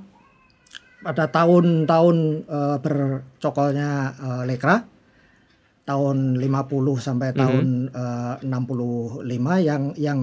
pada 1.00 1.32
tahun-tahun 1.32 2.16
uh, 2.44 2.76
bercokolnya 2.84 3.90
uh, 4.20 4.42
Lekra 4.44 4.84
tahun 5.82 6.38
50 6.38 6.44
sampai 7.00 7.32
mm 7.32 7.34
-hmm. 7.34 7.40
tahun 7.40 7.66
uh, 7.90 8.36
65 9.24 9.66
yang 9.66 9.82
yang 9.96 10.20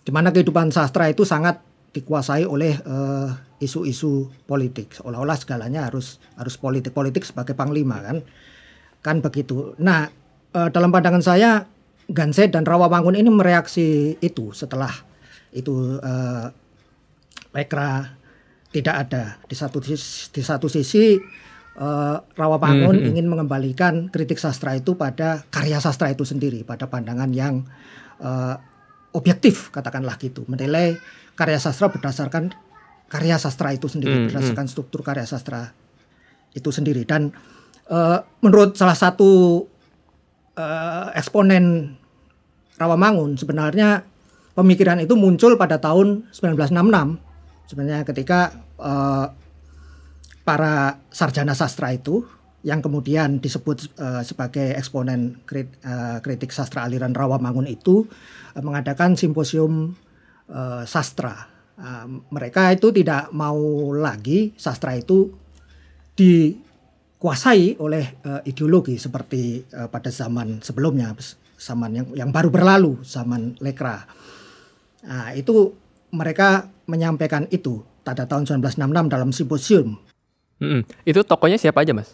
di 0.00 0.10
mana 0.10 0.32
kehidupan 0.32 0.72
sastra 0.72 1.06
itu 1.12 1.22
sangat 1.22 1.62
dikuasai 1.90 2.46
oleh 2.46 2.78
uh, 2.86 3.30
isu-isu 3.60 4.32
politik. 4.48 4.96
Seolah-olah 4.96 5.36
segalanya 5.36 5.86
harus 5.86 6.18
harus 6.34 6.56
politik. 6.56 6.96
Politik 6.96 7.28
sebagai 7.28 7.52
panglima 7.52 8.00
kan? 8.00 8.24
Kan 9.04 9.20
begitu. 9.20 9.76
Nah 9.78 10.08
e, 10.50 10.60
dalam 10.72 10.90
pandangan 10.90 11.22
saya 11.22 11.68
Ganse 12.10 12.50
dan 12.50 12.66
Rawamangun 12.66 13.14
ini 13.14 13.30
mereaksi 13.30 14.18
itu 14.18 14.50
setelah 14.50 14.90
itu 15.54 16.00
e, 16.00 16.12
Lekra 17.54 18.18
tidak 18.74 18.96
ada. 19.06 19.24
Di 19.46 19.54
satu 19.54 19.78
di 19.84 20.42
satu 20.42 20.66
sisi 20.66 21.20
e, 21.76 21.88
Rawamangun 22.34 22.96
mm 22.96 23.02
-hmm. 23.04 23.10
ingin 23.12 23.26
mengembalikan 23.28 23.94
kritik 24.08 24.40
sastra 24.40 24.74
itu 24.74 24.96
pada 24.96 25.44
karya 25.52 25.78
sastra 25.78 26.08
itu 26.10 26.24
sendiri 26.24 26.64
pada 26.64 26.88
pandangan 26.88 27.30
yang 27.30 27.62
e, 28.18 28.30
objektif 29.12 29.68
katakanlah 29.70 30.16
gitu. 30.18 30.48
Menilai 30.48 30.96
karya 31.40 31.56
sastra 31.56 31.88
berdasarkan 31.88 32.52
karya 33.08 33.40
sastra 33.40 33.72
itu 33.72 33.88
sendiri 33.88 34.12
hmm, 34.12 34.26
berdasarkan 34.28 34.68
hmm. 34.68 34.72
struktur 34.76 35.00
karya 35.00 35.24
sastra 35.24 35.72
itu 36.52 36.68
sendiri 36.68 37.08
dan 37.08 37.32
uh, 37.88 38.20
menurut 38.44 38.76
salah 38.76 38.92
satu 38.92 39.64
uh, 40.60 41.08
eksponen 41.16 41.96
Rawamangun 42.76 43.40
sebenarnya 43.40 44.04
pemikiran 44.52 45.00
itu 45.00 45.16
muncul 45.16 45.56
pada 45.56 45.80
tahun 45.80 46.28
1966 46.32 47.72
sebenarnya 47.72 48.04
ketika 48.04 48.52
uh, 48.76 49.32
para 50.44 51.00
sarjana 51.08 51.56
sastra 51.56 51.92
itu 51.96 52.24
yang 52.60 52.84
kemudian 52.84 53.40
disebut 53.40 53.96
uh, 53.96 54.20
sebagai 54.20 54.76
eksponen 54.76 55.40
krit, 55.48 55.80
uh, 55.80 56.20
kritik 56.20 56.52
sastra 56.52 56.84
aliran 56.84 57.16
Rawamangun 57.16 57.64
itu 57.64 58.04
uh, 58.52 58.60
mengadakan 58.60 59.16
simposium 59.16 59.96
uh, 60.50 60.82
sastra 60.84 61.50
uh, 61.80 62.06
mereka 62.30 62.70
itu 62.70 62.92
tidak 62.92 63.32
mau 63.32 63.56
lagi 63.96 64.52
sastra 64.54 64.94
itu 64.94 65.32
dikuasai 66.14 67.80
oleh 67.80 68.04
uh, 68.28 68.40
ideologi 68.44 69.00
seperti 69.00 69.64
uh, 69.72 69.88
pada 69.88 70.12
zaman 70.12 70.60
sebelumnya, 70.60 71.16
zaman 71.56 71.90
yang 71.96 72.06
yang 72.12 72.30
baru 72.30 72.52
berlalu, 72.52 73.00
zaman 73.00 73.56
Lekra. 73.64 74.04
Nah, 75.00 75.32
itu 75.32 75.72
mereka 76.12 76.68
menyampaikan 76.84 77.48
itu 77.48 77.80
pada 78.04 78.28
tahun 78.28 78.44
1966 78.60 79.08
dalam 79.08 79.30
simposium. 79.32 79.96
-hmm. 80.60 80.80
Itu 81.08 81.24
tokonya 81.24 81.56
siapa 81.56 81.80
aja, 81.80 81.96
Mas? 81.96 82.12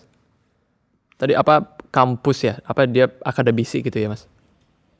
Tadi 1.18 1.34
apa 1.34 1.66
kampus 1.90 2.46
ya? 2.46 2.54
Apa 2.62 2.86
dia 2.86 3.10
akademisi 3.24 3.82
gitu 3.82 3.96
ya, 3.98 4.06
Mas? 4.06 4.28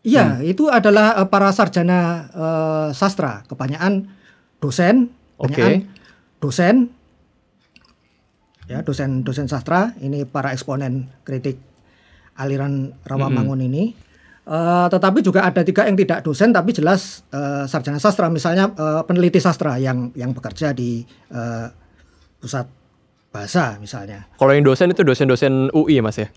Iya, 0.06 0.38
hmm. 0.38 0.46
itu 0.46 0.70
adalah 0.70 1.18
uh, 1.18 1.26
para 1.26 1.50
sarjana 1.50 2.30
uh, 2.30 2.88
sastra. 2.94 3.42
Kebanyakan 3.50 4.06
dosen, 4.62 5.10
okay. 5.34 5.82
dosen, 6.38 6.94
ya 8.70 8.86
dosen 8.86 9.26
dosen 9.26 9.50
sastra. 9.50 9.98
Ini 9.98 10.22
para 10.30 10.54
eksponen 10.54 11.10
kritik 11.26 11.58
aliran 12.38 12.94
Rawamangun 13.02 13.58
mm 13.58 13.66
-hmm. 13.66 13.70
ini. 13.74 13.84
Uh, 14.46 14.86
tetapi 14.86 15.26
juga 15.26 15.42
ada 15.42 15.66
tiga 15.66 15.90
yang 15.90 15.98
tidak 15.98 16.22
dosen 16.22 16.54
tapi 16.54 16.70
jelas 16.70 17.26
uh, 17.34 17.66
sarjana 17.66 17.98
sastra, 17.98 18.30
misalnya 18.30 18.70
uh, 18.78 19.02
peneliti 19.02 19.42
sastra 19.42 19.74
yang 19.74 20.14
yang 20.14 20.30
bekerja 20.30 20.70
di 20.70 21.02
uh, 21.34 21.66
pusat 22.38 22.70
bahasa 23.34 23.74
misalnya. 23.82 24.30
Kalau 24.38 24.54
yang 24.54 24.62
dosen 24.62 24.94
itu 24.94 25.02
dosen-dosen 25.02 25.74
UI 25.74 25.98
mas 25.98 26.22
ya? 26.22 26.30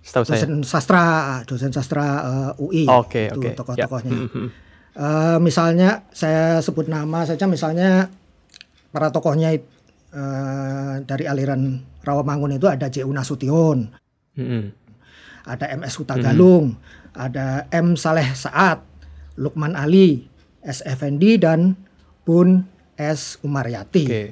Setahu 0.00 0.24
dosen 0.24 0.64
saya. 0.64 0.68
sastra, 0.68 1.04
dosen 1.44 1.70
sastra 1.72 2.06
uh, 2.24 2.52
UI. 2.56 2.88
Oke, 2.88 2.96
okay, 2.96 3.26
oke. 3.30 3.40
Okay. 3.40 3.52
Tokoh-tokohnya. 3.56 4.12
Yeah. 4.12 4.24
Mm 4.24 4.30
-hmm. 4.32 4.48
Uh, 4.90 5.38
misalnya 5.38 6.02
saya 6.10 6.58
sebut 6.58 6.90
nama 6.90 7.22
saja 7.22 7.46
misalnya 7.46 8.10
para 8.90 9.14
tokohnya 9.14 9.54
uh, 10.10 10.98
dari 11.06 11.30
aliran 11.30 11.86
Rawamangun 12.00 12.56
itu 12.56 12.66
ada 12.66 12.88
J. 12.88 13.06
Nasution, 13.06 13.92
mm 14.34 14.44
-hmm. 14.44 14.62
ada 15.46 15.64
MS 15.76 15.94
Hutagalung, 16.00 16.74
mm 16.74 16.76
-hmm. 16.80 17.16
ada 17.28 17.46
M. 17.70 17.94
Saleh 17.94 18.32
Saat, 18.32 18.82
Lukman 19.36 19.76
Ali, 19.76 20.26
S. 20.64 20.80
Effendi 20.82 21.36
dan 21.36 21.76
Bun 22.24 22.64
S. 22.96 23.36
Umaryati. 23.44 24.04
Okay. 24.08 24.28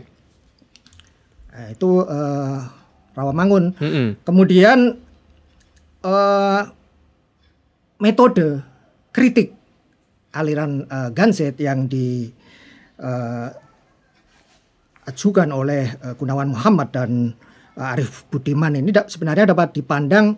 Nah, 1.52 1.68
itu 1.76 1.90
uh, 2.02 2.58
Rawamangun. 3.12 3.76
Mm 3.76 3.90
-hmm. 3.92 4.06
Kemudian 4.24 4.96
uh, 6.04 6.62
metode 7.98 8.62
kritik 9.10 9.54
aliran 10.34 10.86
uh, 10.86 11.10
Ganset 11.10 11.58
yang 11.58 11.88
di 11.90 12.30
uh, 13.00 13.48
ajukan 15.08 15.48
oleh 15.50 15.88
uh, 16.04 16.14
Gunawan 16.14 16.52
Muhammad 16.52 16.92
dan 16.92 17.32
uh, 17.80 17.92
Arif 17.96 18.28
Budiman 18.28 18.76
ini 18.76 18.92
da 18.92 19.08
sebenarnya 19.08 19.50
dapat 19.50 19.72
dipandang 19.72 20.36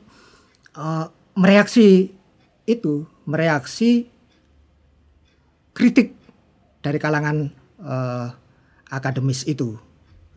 uh, 0.78 1.06
mereaksi 1.34 2.12
itu, 2.68 3.02
mereaksi 3.26 4.06
kritik 5.74 6.14
dari 6.80 6.98
kalangan 7.02 7.50
uh, 7.82 8.30
akademis 8.90 9.46
itu 9.46 9.76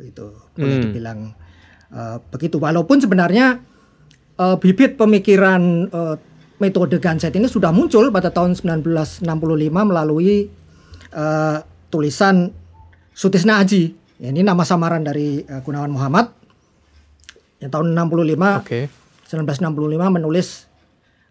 itu 0.01 0.25
boleh 0.58 0.77
Hmm. 0.77 0.84
dibilang 0.89 1.20
uh, 1.94 2.18
begitu 2.34 2.60
walaupun 2.60 3.00
sebenarnya 3.00 3.62
uh, 4.38 4.56
bibit 4.58 4.96
pemikiran 4.96 5.90
uh, 5.90 6.16
metode 6.62 6.98
Ganset 7.02 7.34
ini 7.36 7.50
sudah 7.50 7.74
muncul 7.74 8.13
pada 8.13 8.32
tahun 8.32 8.56
1965 8.56 9.25
melalui 9.70 10.48
uh, 11.12 11.58
tulisan 11.90 12.50
Sutisna 13.13 13.62
Aji 13.62 14.04
Ya, 14.24 14.32
ini 14.32 14.40
nama 14.40 14.63
samaran 14.63 15.04
dari 15.04 15.44
uh, 15.44 15.60
Gunawan 15.60 15.92
Muhammad 15.92 16.32
yang 17.60 17.68
tahun 17.68 17.92
65 17.92 18.63
Oke. 18.63 18.88
1965 19.28 20.00
menulis 20.16 20.72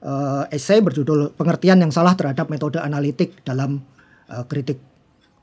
uh, 0.05 0.45
esai 0.53 0.85
berjudul 0.85 1.33
Pengertian 1.33 1.81
yang 1.81 1.89
Salah 1.89 2.13
Terhadap 2.13 2.53
Metode 2.53 2.85
Analitik 2.85 3.41
dalam 3.49 3.81
uh, 4.29 4.45
Kritik 4.45 4.77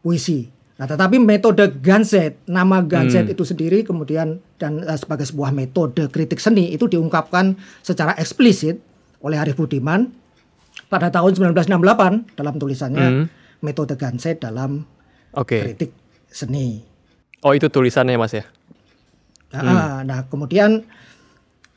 Puisi. 0.06 0.46
Nah, 0.80 0.88
tetapi 0.88 1.20
metode 1.20 1.68
Ganset, 1.84 2.40
nama 2.48 2.80
Ganset 2.80 3.28
itu 3.28 3.44
sendiri 3.44 3.84
kemudian 3.84 4.40
dan 4.56 4.80
uh, 4.88 4.96
sebagai 4.96 5.28
sebuah 5.28 5.52
metode 5.52 6.08
kritik 6.08 6.40
seni 6.40 6.72
itu 6.72 6.88
diungkapkan 6.88 7.60
secara 7.84 8.16
eksplisit 8.16 8.80
oleh 9.20 9.36
Arif 9.36 9.60
Budiman 9.60 10.08
pada 10.88 11.12
tahun 11.12 11.36
1968 11.36 12.40
dalam 12.40 12.56
tulisannya 12.56 13.08
Hmm. 13.12 13.26
Metode 13.60 14.00
Ganset 14.00 14.40
dalam 14.40 14.88
Oke. 15.36 15.60
Kritik 15.60 15.92
Seni. 16.32 16.80
Oh 17.44 17.52
itu 17.52 17.68
tulisannya 17.68 18.16
Mas 18.16 18.32
ya? 18.32 18.48
Nah, 19.52 20.00
nah, 20.08 20.24
kemudian 20.32 20.88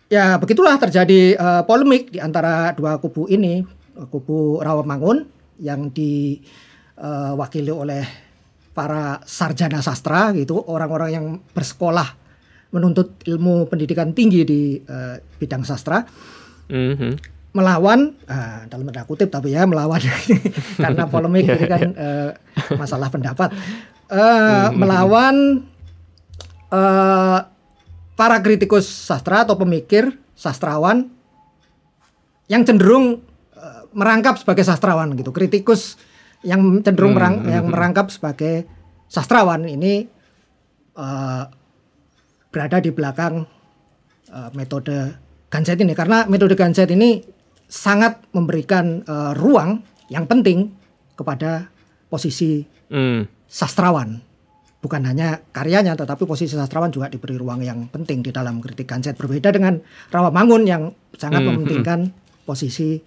ya 0.07 0.39
begitulah 0.39 0.79
terjadi 0.79 1.35
eh, 1.35 1.63
polemik 1.67 2.15
di 2.15 2.23
antara 2.23 2.71
dua 2.77 3.03
kubu 3.03 3.27
ini, 3.27 3.67
kubu 4.15 4.63
Rawamangun 4.63 5.27
yang 5.59 5.91
diwakili 5.91 7.75
oleh 7.75 8.22
para 8.73 9.21
sarjana 9.29 9.85
sastra 9.85 10.33
gitu, 10.33 10.57
orang-orang 10.65 11.11
yang 11.13 11.27
bersekolah 11.53 12.09
menuntut 12.73 13.21
ilmu 13.29 13.69
pendidikan 13.69 14.17
tinggi 14.17 14.43
di 14.43 14.63
eh, 14.81 15.17
bidang 15.37 15.63
sastra 15.63 16.01
Mhm. 16.73 17.21
melawan 17.53 18.17
ah, 18.33 18.65
dalam 18.65 18.89
tanda 18.89 19.05
kutip 19.05 19.29
tapi 19.29 19.53
ya 19.53 19.69
melawan 19.69 20.01
karena 20.83 21.05
polemik 21.05 21.45
ini 21.45 21.67
kan 21.69 21.85
eh, 21.93 22.31
masalah 22.81 23.13
pendapat. 23.13 23.53
Eh, 24.09 24.69
melawan 24.73 25.61
eh, 26.73 27.39
para 28.17 28.37
kritikus 28.41 28.89
sastra 28.89 29.45
atau 29.45 29.61
pemikir 29.61 30.17
sastrawan 30.33 31.13
yang 32.49 32.65
cenderung 32.65 33.21
eh, 33.53 33.83
merangkap 33.93 34.41
sebagai 34.41 34.65
sastrawan 34.65 35.13
gitu. 35.13 35.29
Kritikus 35.29 36.01
yang 36.43 36.61
cenderung 36.83 37.15
merang- 37.15 37.47
yang 37.47 37.67
merangkap 37.67 38.11
sebagai 38.11 38.67
sastrawan 39.07 39.65
ini 39.65 40.07
eh, 40.93 41.45
berada 42.49 42.79
di 42.79 42.91
belakang 42.93 43.47
eh, 44.29 44.51
metode 44.53 45.19
Ganset 45.49 45.77
ini. 45.77 45.93
Karena 45.93 46.25
metode 46.25 46.57
Ganset 46.57 46.89
ini 46.89 47.21
sangat 47.65 48.21
memberikan 48.33 49.01
eh, 49.01 49.33
ruang 49.35 49.81
yang 50.09 50.27
penting 50.27 50.73
kepada 51.13 51.69
posisi 52.09 52.65
Hmm. 52.93 53.25
sastrawan. 53.49 54.21
Bukan 54.83 55.01
hanya 55.07 55.41
karyanya 55.49 55.95
tetapi 55.95 56.27
posisi 56.27 56.53
sastrawan 56.53 56.91
juga 56.91 57.09
diberi 57.09 57.39
ruang 57.39 57.63
yang 57.63 57.89
penting 57.89 58.21
di 58.21 58.29
dalam 58.29 58.61
kritik 58.61 58.85
Ganset. 58.85 59.17
Berbeda 59.17 59.49
dengan 59.49 59.81
Rawamangun 60.11 60.63
yang 60.67 60.83
sangat 61.17 61.41
Hmm, 61.41 61.57
mementingkan 61.57 62.13
posisi 62.45 63.01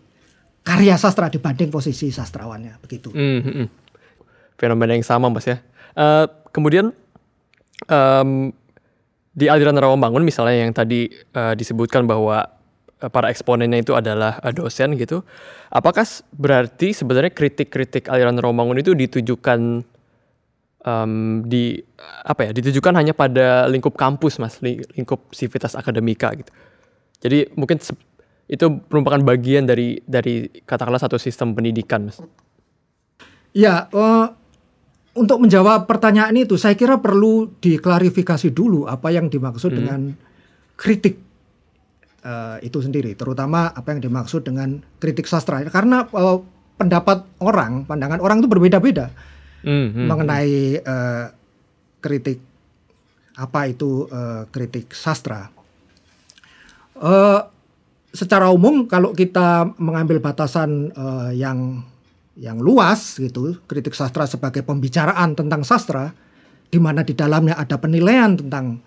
karya 0.66 0.98
sastra 0.98 1.30
dibanding 1.30 1.70
posisi 1.70 2.10
sastrawannya 2.10 2.82
begitu. 2.82 3.14
Hmm, 3.14 3.40
hmm, 3.46 3.54
hmm. 3.54 3.68
Fenomena 4.58 4.98
yang 4.98 5.06
sama 5.06 5.30
Mas 5.30 5.46
ya. 5.46 5.62
Eh, 5.94 6.26
kemudian 6.50 6.90
em, 7.86 8.50
di 9.36 9.46
aliran 9.46 9.78
Rawamangun 9.78 10.26
misalnya 10.26 10.66
yang 10.66 10.74
tadi 10.74 11.08
eh, 11.14 11.54
disebutkan 11.54 12.10
bahwa 12.10 12.50
eh, 12.98 13.12
para 13.14 13.30
eksponennya 13.30 13.86
itu 13.86 13.94
adalah 13.94 14.42
dosen 14.58 14.98
gitu. 14.98 15.22
Apakah 15.70 16.04
berarti 16.34 16.98
sebenarnya 16.98 17.30
kritik-kritik 17.30 18.10
aliran 18.10 18.42
Rawamangun 18.42 18.82
itu 18.82 18.98
ditujukan 18.98 19.86
em, 20.82 21.12
di 21.46 21.78
apa 22.26 22.50
ya? 22.50 22.52
Ditujukan 22.58 22.98
hanya 22.98 23.14
pada 23.14 23.70
lingkup 23.70 23.94
kampus 23.94 24.42
Mas, 24.42 24.58
li- 24.66 24.82
lingkup 24.98 25.30
sivitas 25.30 25.78
akademika 25.78 26.34
gitu. 26.34 26.50
Jadi 27.22 27.54
mungkin 27.54 27.78
itu 28.46 28.66
merupakan 28.92 29.22
bagian 29.26 29.66
dari 29.66 30.02
dari 30.06 30.50
katakanlah 30.66 31.02
satu 31.02 31.18
sistem 31.18 31.58
pendidikan 31.58 32.10
Mas. 32.10 32.22
Ya, 33.56 33.88
eh, 33.90 34.28
untuk 35.16 35.40
menjawab 35.42 35.88
pertanyaan 35.88 36.36
itu 36.36 36.60
saya 36.60 36.76
kira 36.76 37.00
perlu 37.00 37.56
diklarifikasi 37.58 38.52
dulu 38.52 38.86
apa 38.86 39.16
yang 39.16 39.32
dimaksud 39.32 39.72
dengan 39.72 40.14
kritik 40.76 41.18
eh, 42.22 42.58
itu 42.62 42.78
sendiri, 42.84 43.16
terutama 43.16 43.72
apa 43.72 43.96
yang 43.96 44.04
dimaksud 44.04 44.46
dengan 44.46 44.84
kritik 45.00 45.26
sastra. 45.26 45.64
Karena 45.72 46.04
eh, 46.06 46.38
pendapat 46.76 47.26
orang, 47.40 47.88
pandangan 47.88 48.20
orang 48.20 48.44
itu 48.44 48.50
berbeda-beda 48.52 49.10
Hmm, 49.66 49.90
hmm. 49.90 50.06
mengenai 50.06 50.78
eh, 50.78 51.26
kritik 51.98 52.38
apa 53.34 53.66
itu 53.66 54.06
eh, 54.06 54.46
kritik 54.54 54.94
sastra. 54.94 55.50
Eh, 57.02 57.42
secara 58.16 58.48
umum 58.50 58.88
kalau 58.88 59.12
kita 59.12 59.76
mengambil 59.76 60.24
batasan 60.24 60.90
eh, 60.96 61.32
yang 61.36 61.84
yang 62.36 62.60
luas 62.60 63.16
gitu, 63.16 63.60
kritik 63.68 63.96
sastra 63.96 64.28
sebagai 64.28 64.64
pembicaraan 64.64 65.36
tentang 65.40 65.64
sastra, 65.64 66.12
di 66.68 66.80
mana 66.80 67.04
di 67.04 67.16
dalamnya 67.16 67.56
ada 67.56 67.80
penilaian 67.80 68.36
tentang 68.36 68.84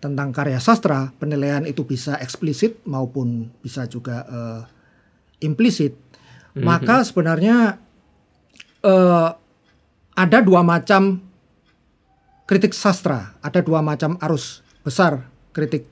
tentang 0.00 0.28
karya 0.32 0.60
sastra, 0.60 1.12
penilaian 1.16 1.64
itu 1.64 1.84
bisa 1.84 2.16
eksplisit 2.20 2.84
maupun 2.84 3.48
bisa 3.64 3.88
juga 3.88 4.24
eh, 4.28 4.62
implisit. 5.44 5.96
Maka 6.56 7.04
sebenarnya 7.04 7.76
eh, 8.80 9.30
ada 10.16 10.38
dua 10.40 10.64
macam 10.64 11.20
kritik 12.48 12.72
sastra, 12.72 13.36
ada 13.44 13.60
dua 13.60 13.84
macam 13.84 14.16
arus 14.24 14.64
besar 14.80 15.28
kritik 15.52 15.84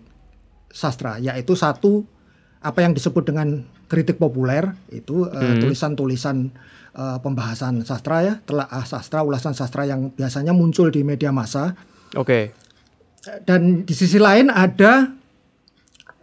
sastra, 0.73 1.20
yaitu 1.20 1.53
satu 1.53 2.09
apa 2.64 2.81
yang 2.81 2.96
disebut 2.96 3.29
dengan 3.29 3.61
kritik 3.87 4.16
populer 4.16 4.64
itu 4.88 5.29
eh, 5.29 5.61
tulisan-tulisan 5.61 6.48
eh, 6.96 7.18
pembahasan 7.20 7.85
sastra 7.85 8.24
ya, 8.24 8.35
telaah 8.48 8.85
sastra, 8.88 9.20
ulasan 9.20 9.53
sastra 9.53 9.85
yang 9.85 10.09
biasanya 10.16 10.57
muncul 10.57 10.88
di 10.88 11.05
media 11.05 11.29
massa. 11.31 11.77
Oke. 12.14 12.55
dan 13.48 13.88
di 13.88 13.94
sisi 13.96 14.20
lain 14.20 14.53
ada 14.53 15.09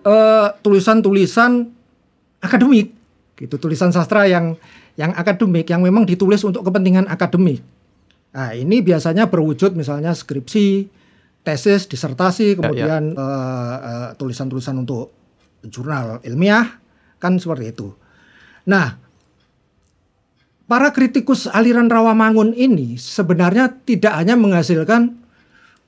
eh, 0.05 0.47
tulisan-tulisan 0.61 1.65
akademik 2.41 2.93
gitu. 3.37 3.55
Tulisan 3.57 3.93
sastra 3.93 4.25
yang 4.29 4.57
yang 4.99 5.15
akademik 5.15 5.65
yang 5.69 5.81
memang 5.81 6.05
ditulis 6.05 6.41
untuk 6.45 6.61
kepentingan 6.67 7.09
akademik. 7.09 7.63
Nah 8.31 8.53
ini 8.55 8.79
biasanya 8.85 9.27
berwujud 9.27 9.75
misalnya 9.75 10.13
skripsi 10.15 10.87
tesis 11.41 11.89
disertasi 11.89 12.53
kemudian 12.53 13.17
eh, 13.17 13.77
eh, 13.81 14.09
tulisan-tulisan 14.17 14.77
untuk 14.77 15.20
jurnal 15.65 16.21
ilmiah 16.23 16.79
kan 17.17 17.37
seperti 17.37 17.73
itu 17.73 17.93
nah 18.65 18.97
para 20.65 20.89
kritikus 20.95 21.49
aliran 21.49 21.91
Rawamangun 21.91 22.55
ini 22.55 22.95
sebenarnya 22.95 23.69
tidak 23.83 24.15
hanya 24.15 24.39
menghasilkan 24.39 25.19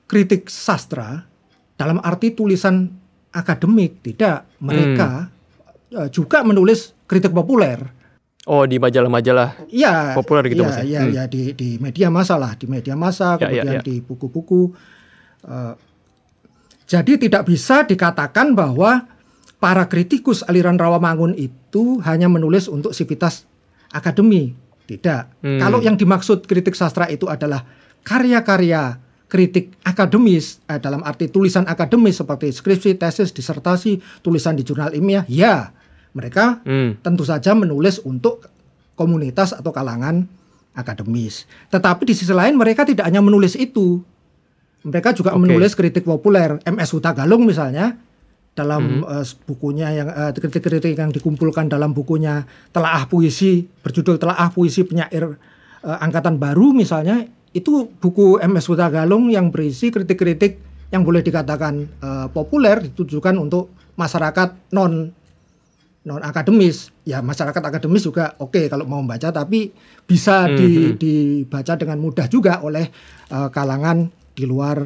kritik 0.04 0.52
sastra 0.52 1.24
dalam 1.74 1.98
arti 2.04 2.36
tulisan 2.36 2.92
akademik 3.32 4.04
tidak 4.04 4.46
mereka 4.60 5.32
eh, 5.90 6.08
juga 6.12 6.44
menulis 6.44 6.94
kritik 7.06 7.32
populer 7.32 7.80
Oh 8.44 8.68
di 8.68 8.76
majalah-majalah. 8.76 9.72
Iya 9.72 10.12
Populer 10.12 10.44
gitu, 10.52 10.68
iya, 10.68 10.76
ya? 10.76 10.84
iya, 10.84 11.00
Hmm. 11.00 11.12
iya, 11.16 11.24
di 11.24 11.56
di 11.56 11.80
media 11.80 12.12
massa 12.12 12.36
lah 12.36 12.52
di 12.52 12.68
media 12.68 12.92
massa 12.92 13.40
Ya, 13.40 13.48
ya, 13.48 13.64
kemudian 13.64 13.76
ya. 13.80 13.80
di 13.80 13.94
buku-buku 14.04 14.68
Eh, 15.44 15.74
jadi 16.84 17.12
tidak 17.20 17.48
bisa 17.48 17.84
dikatakan 17.84 18.52
bahwa 18.52 19.04
para 19.64 19.88
kritikus 19.88 20.44
aliran 20.44 20.76
Rawamangun 20.76 21.32
itu 21.40 21.96
hanya 22.04 22.28
menulis 22.28 22.68
untuk 22.68 22.92
sivitas 22.92 23.48
akademi 23.88 24.52
tidak 24.84 25.32
Hmm. 25.40 25.56
kalau 25.56 25.80
yang 25.80 25.96
dimaksud 25.96 26.44
kritik 26.44 26.76
sastra 26.76 27.08
itu 27.08 27.24
adalah 27.24 27.64
karya-karya 28.04 29.00
kritik 29.24 29.72
akademis 29.80 30.60
eh, 30.68 30.76
dalam 30.76 31.00
arti 31.00 31.32
tulisan 31.32 31.64
akademis 31.64 32.20
seperti 32.20 32.52
skripsi, 32.52 33.00
tesis, 33.00 33.32
disertasi, 33.32 33.98
tulisan 34.20 34.54
di 34.54 34.62
jurnal 34.62 34.92
ilmiah, 34.92 35.24
ya 35.26 35.72
mereka 36.12 36.60
Hmm. 36.62 37.00
tentu 37.00 37.24
saja 37.24 37.56
menulis 37.56 37.98
untuk 38.04 38.46
komunitas 38.94 39.56
atau 39.56 39.72
kalangan 39.72 40.28
akademis. 40.76 41.48
Tetapi 41.72 42.04
di 42.06 42.14
sisi 42.14 42.30
lain 42.30 42.54
mereka 42.54 42.84
tidak 42.86 43.08
hanya 43.08 43.24
menulis 43.24 43.56
itu. 43.58 44.04
Mereka 44.84 45.16
juga 45.16 45.32
Oke. 45.34 45.40
menulis 45.48 45.72
kritik 45.74 46.04
populer. 46.04 46.60
MS 46.62 46.92
Huta 46.94 47.16
Galung 47.16 47.48
misalnya 47.48 47.96
dalam 48.54 49.02
Hmm. 49.02 49.20
eh, 49.20 49.26
bukunya 49.50 49.90
yang 49.90 50.08
eh, 50.08 50.30
kritik-kritik 50.30 50.94
yang 50.94 51.10
dikumpulkan 51.10 51.66
dalam 51.66 51.90
bukunya 51.90 52.46
Telaah 52.70 53.10
Puisi 53.10 53.66
berjudul 53.82 54.16
Telaah 54.16 54.48
Puisi 54.54 54.86
Penyair 54.86 55.34
eh, 55.82 55.98
Angkatan 55.98 56.38
Baru 56.38 56.70
misalnya 56.70 57.26
itu 57.54 57.86
buku 57.98 58.42
MS 58.42 58.66
Galung 58.74 59.30
yang 59.30 59.54
berisi 59.54 59.90
kritik-kritik 59.94 60.58
yang 60.90 61.06
boleh 61.06 61.22
dikatakan 61.22 61.86
uh, 62.02 62.26
populer 62.30 62.82
ditujukan 62.82 63.34
untuk 63.38 63.70
masyarakat 63.94 64.74
non 64.74 65.10
non 66.04 66.20
akademis 66.20 66.90
ya 67.06 67.22
masyarakat 67.22 67.62
akademis 67.62 68.04
juga 68.04 68.34
oke 68.42 68.58
okay 68.58 68.64
kalau 68.66 68.84
mau 68.84 69.00
membaca 69.00 69.30
tapi 69.30 69.70
bisa 70.04 70.50
di, 70.50 70.66
mm 70.66 70.74
-hmm. 70.74 70.94
dibaca 70.98 71.72
dengan 71.78 71.98
mudah 72.02 72.26
juga 72.26 72.60
oleh 72.60 72.90
uh, 73.30 73.48
kalangan 73.48 74.10
di 74.34 74.44
luar 74.44 74.84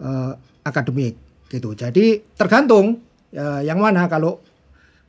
uh, 0.00 0.32
akademik 0.62 1.16
gitu 1.50 1.74
jadi 1.74 2.20
tergantung 2.36 3.09
uh, 3.36 3.60
yang 3.62 3.78
mana 3.78 4.06
kalau 4.06 4.40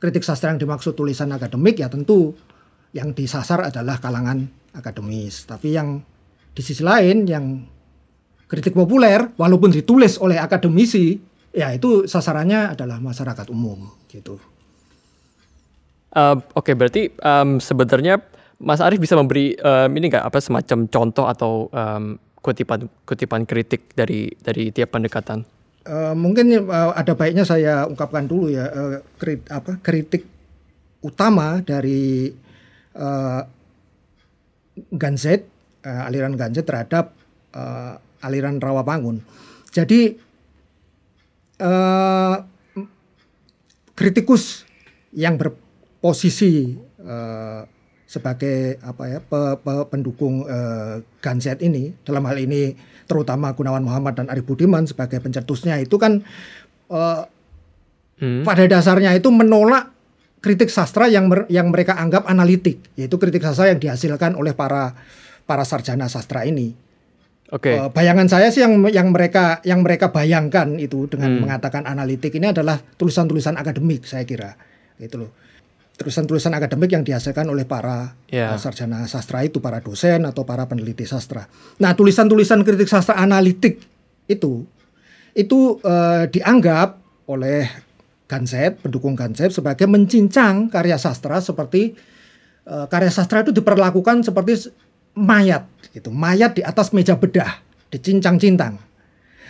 kritik 0.02 0.26
sastra 0.26 0.50
yang 0.50 0.60
dimaksud 0.60 0.98
tulisan 0.98 1.30
akademik 1.30 1.78
ya 1.78 1.86
tentu 1.86 2.34
yang 2.92 3.14
disasar 3.16 3.70
adalah 3.70 4.02
kalangan 4.02 4.44
akademis 4.74 5.46
tapi 5.46 5.74
yang 5.74 6.02
di 6.52 6.60
sisi 6.60 6.84
lain 6.84 7.24
yang 7.24 7.64
kritik 8.50 8.76
populer 8.76 9.32
walaupun 9.40 9.72
ditulis 9.72 10.20
oleh 10.20 10.36
akademisi 10.36 11.16
ya 11.52 11.72
itu 11.72 12.04
sasarannya 12.04 12.76
adalah 12.76 13.00
masyarakat 13.00 13.46
umum 13.48 13.88
gitu 14.08 14.36
Uh, 16.12 16.36
Oke, 16.52 16.72
okay, 16.72 16.74
berarti 16.76 17.02
um, 17.24 17.56
sebenarnya 17.56 18.20
Mas 18.60 18.84
Arief 18.84 19.00
bisa 19.00 19.16
memberi 19.16 19.56
um, 19.56 19.88
ini 19.96 20.12
nggak 20.12 20.28
apa 20.28 20.38
semacam 20.44 20.84
contoh 20.84 21.24
atau 21.24 21.52
um, 21.72 22.20
kutipan 22.44 22.84
kutipan 23.08 23.48
kritik 23.48 23.96
dari 23.96 24.28
dari 24.44 24.68
tiap 24.68 24.92
pendekatan? 24.92 25.40
Uh, 25.82 26.14
mungkin 26.14 26.46
uh, 26.70 26.94
ada 26.94 27.18
baiknya 27.18 27.42
saya 27.42 27.90
ungkapkan 27.90 28.30
dulu 28.30 28.54
ya 28.54 28.70
uh, 28.70 29.02
krit, 29.18 29.42
apa 29.50 29.82
kritik 29.82 30.30
utama 31.02 31.58
dari 31.58 32.30
uh, 32.94 33.42
Ganzet 34.94 35.50
uh, 35.82 36.06
aliran 36.06 36.38
Ganzet 36.38 36.70
terhadap 36.70 37.10
uh, 37.50 37.98
aliran 38.22 38.62
Rawamangun. 38.62 39.26
Jadi 39.74 40.14
uh, 41.58 42.36
kritikus 43.98 44.62
yang 45.10 45.34
ber, 45.34 45.58
posisi 45.98 46.78
uh, 47.02 47.66
sebagai 48.06 48.76
apa 48.84 49.02
ya 49.08 49.18
pe, 49.18 49.40
pe, 49.58 49.72
pendukung 49.88 50.44
uh, 50.44 51.02
Ganset 51.18 51.58
ini 51.64 51.96
dalam 52.04 52.22
hal 52.28 52.38
ini 52.38 52.91
terutama 53.12 53.52
Gunawan 53.52 53.84
Muhammad 53.84 54.16
dan 54.16 54.26
Arif 54.32 54.48
Budiman 54.48 54.88
sebagai 54.88 55.20
pencetusnya 55.20 55.76
itu 55.84 56.00
kan 56.00 56.24
uh, 56.88 57.28
hmm. 58.16 58.48
pada 58.48 58.64
dasarnya 58.64 59.12
itu 59.12 59.28
menolak 59.28 59.92
kritik 60.40 60.72
sastra 60.72 61.12
yang 61.12 61.28
mer, 61.28 61.44
yang 61.52 61.68
mereka 61.68 62.00
anggap 62.00 62.24
analitik 62.24 62.80
yaitu 62.96 63.20
kritik 63.20 63.44
sastra 63.44 63.68
yang 63.68 63.78
dihasilkan 63.78 64.32
oleh 64.32 64.56
para 64.56 64.96
para 65.44 65.68
sarjana 65.68 66.08
sastra 66.08 66.48
ini. 66.48 66.72
Oke. 67.52 67.68
Okay. 67.68 67.76
Uh, 67.76 67.92
bayangan 67.92 68.32
saya 68.32 68.48
sih 68.48 68.64
yang 68.64 68.80
yang 68.88 69.12
mereka 69.12 69.60
yang 69.68 69.84
mereka 69.84 70.08
bayangkan 70.08 70.80
itu 70.80 71.04
dengan 71.04 71.36
hmm. 71.36 71.40
mengatakan 71.44 71.84
analitik 71.84 72.32
ini 72.32 72.48
adalah 72.48 72.80
tulisan-tulisan 72.80 73.60
akademik 73.60 74.08
saya 74.08 74.24
kira 74.24 74.56
gitu 74.96 75.28
loh 75.28 75.30
tulisan-tulisan 75.96 76.52
akademik 76.56 76.90
yang 76.92 77.04
dihasilkan 77.04 77.46
oleh 77.48 77.68
para 77.68 78.16
yeah. 78.32 78.56
Ya. 78.56 78.58
sarjana 78.58 79.04
sastra 79.06 79.44
itu, 79.44 79.60
para 79.60 79.78
dosen 79.78 80.24
atau 80.24 80.42
para 80.42 80.64
peneliti 80.66 81.04
sastra. 81.04 81.46
Nah, 81.78 81.92
tulisan-tulisan 81.92 82.64
kritik 82.64 82.88
sastra 82.88 83.20
analitik 83.20 83.78
itu 84.26 84.64
itu 85.32 85.80
uh, 85.84 86.28
dianggap 86.28 87.00
oleh 87.28 87.68
Ganset, 88.28 88.80
pendukung 88.80 89.12
Ganset 89.12 89.52
sebagai 89.52 89.84
mencincang 89.84 90.72
karya 90.72 90.96
sastra 90.96 91.40
seperti 91.44 91.92
uh, 92.64 92.88
karya 92.88 93.12
sastra 93.12 93.44
itu 93.44 93.52
diperlakukan 93.52 94.24
seperti 94.24 94.72
mayat 95.12 95.68
gitu, 95.92 96.08
mayat 96.08 96.56
di 96.56 96.62
atas 96.64 96.96
meja 96.96 97.16
bedah, 97.20 97.60
dicincang-cintang. 97.92 98.80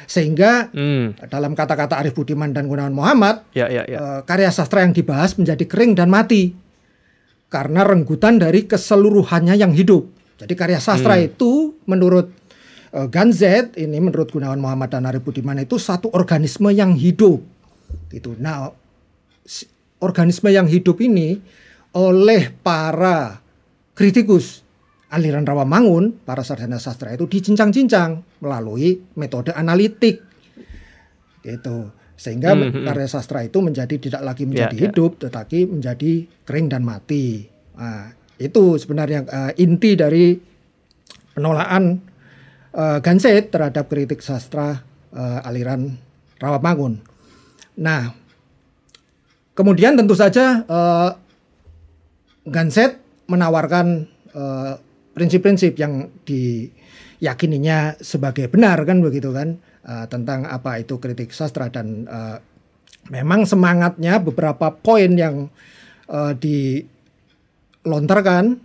Sehingga 0.07 0.73
hmm. 0.73 1.29
dalam 1.29 1.53
kata-kata 1.53 1.99
Arif 1.99 2.17
Budiman 2.17 2.51
dan 2.51 2.69
Gunawan 2.69 2.95
Muhammad, 2.95 3.47
ya, 3.57 3.69
ya, 3.69 3.83
ya. 3.87 3.99
Uh, 3.99 4.21
karya 4.23 4.51
sastra 4.53 4.83
yang 4.83 4.95
dibahas 4.95 5.35
menjadi 5.39 5.65
kering 5.67 5.97
dan 5.99 6.09
mati 6.11 6.55
karena 7.53 7.85
renggutan 7.85 8.41
dari 8.41 8.65
keseluruhannya 8.65 9.55
yang 9.59 9.77
hidup. 9.77 10.09
Jadi 10.41 10.55
karya 10.57 10.81
sastra 10.81 11.21
hmm. 11.21 11.29
itu 11.35 11.77
menurut 11.85 12.33
uh, 12.97 13.07
Ganzet 13.07 13.77
ini 13.77 14.01
menurut 14.01 14.33
Gunawan 14.33 14.59
Muhammad 14.59 14.91
dan 14.91 15.07
Arif 15.07 15.23
Budiman 15.23 15.61
itu 15.61 15.77
satu 15.77 16.11
organisme 16.13 16.73
yang 16.73 16.97
hidup. 16.97 17.45
Gitu. 18.09 18.37
Nah, 18.41 18.73
organisme 20.03 20.49
yang 20.51 20.67
hidup 20.67 20.99
ini 20.99 21.39
oleh 21.93 22.51
para 22.65 23.39
kritikus 23.93 24.65
aliran 25.13 25.45
Rawamangun, 25.45 26.25
para 26.25 26.41
sarjana 26.41 26.81
sastra 26.81 27.13
itu 27.13 27.29
dicincang-cincang 27.29 28.41
melalui 28.41 28.97
metode 29.21 29.53
analitik. 29.53 30.25
Gitu. 31.45 31.93
Sehingga 32.17 32.57
mm 32.57 32.61
-hmm. 32.73 32.85
karya 32.89 33.09
sastra 33.11 33.45
itu 33.45 33.61
menjadi 33.61 34.01
tidak 34.01 34.23
lagi 34.25 34.49
menjadi 34.49 34.73
yeah, 34.73 34.83
ya. 34.83 34.85
hidup 34.89 35.13
yeah. 35.19 35.23
tetapi 35.29 35.59
menjadi 35.69 36.13
kering 36.49 36.67
dan 36.73 36.83
mati. 36.87 37.45
Nah, 37.77 38.15
itu 38.41 38.81
sebenarnya 38.81 39.21
uh, 39.29 39.53
inti 39.61 39.93
dari 39.99 40.33
penolakan 41.37 42.01
uh, 42.73 42.99
Ganset 43.05 43.53
terhadap 43.53 43.93
kritik 43.93 44.25
sastra 44.25 44.81
uh, 45.13 45.41
aliran 45.45 45.93
Rawamangun. 46.41 46.99
Nah, 47.79 48.13
kemudian 49.53 49.99
tentu 49.99 50.17
saja 50.17 50.65
uh, 50.65 51.11
Ganset 52.49 52.99
menawarkan 53.31 54.11
uh, 54.35 54.75
prinsip-prinsip 55.13 55.77
yang 55.79 56.09
diyakininya 56.25 58.01
sebagai 58.01 58.49
benar 58.49 58.83
kan 58.85 59.01
begitu 59.05 59.33
kan? 59.33 59.61
Uh, 59.83 60.07
tentang 60.07 60.47
apa 60.47 60.79
itu 60.79 60.95
kritik 61.03 61.35
sastra 61.35 61.67
dan 61.67 62.07
uh, 62.07 62.39
memang 63.11 63.43
semangatnya 63.43 64.23
beberapa 64.23 64.71
poin 64.71 65.11
yang 65.19 65.51
uh, 66.07 66.31
dilontarkan 67.83 68.63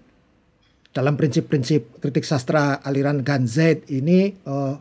dalam 0.94 1.18
prinsip-prinsip 1.18 1.98
kritik 2.02 2.22
sastra 2.22 2.86
aliran 2.86 3.26
Ganzet 3.26 3.90
ini 3.90 4.30
uh, 4.46 4.78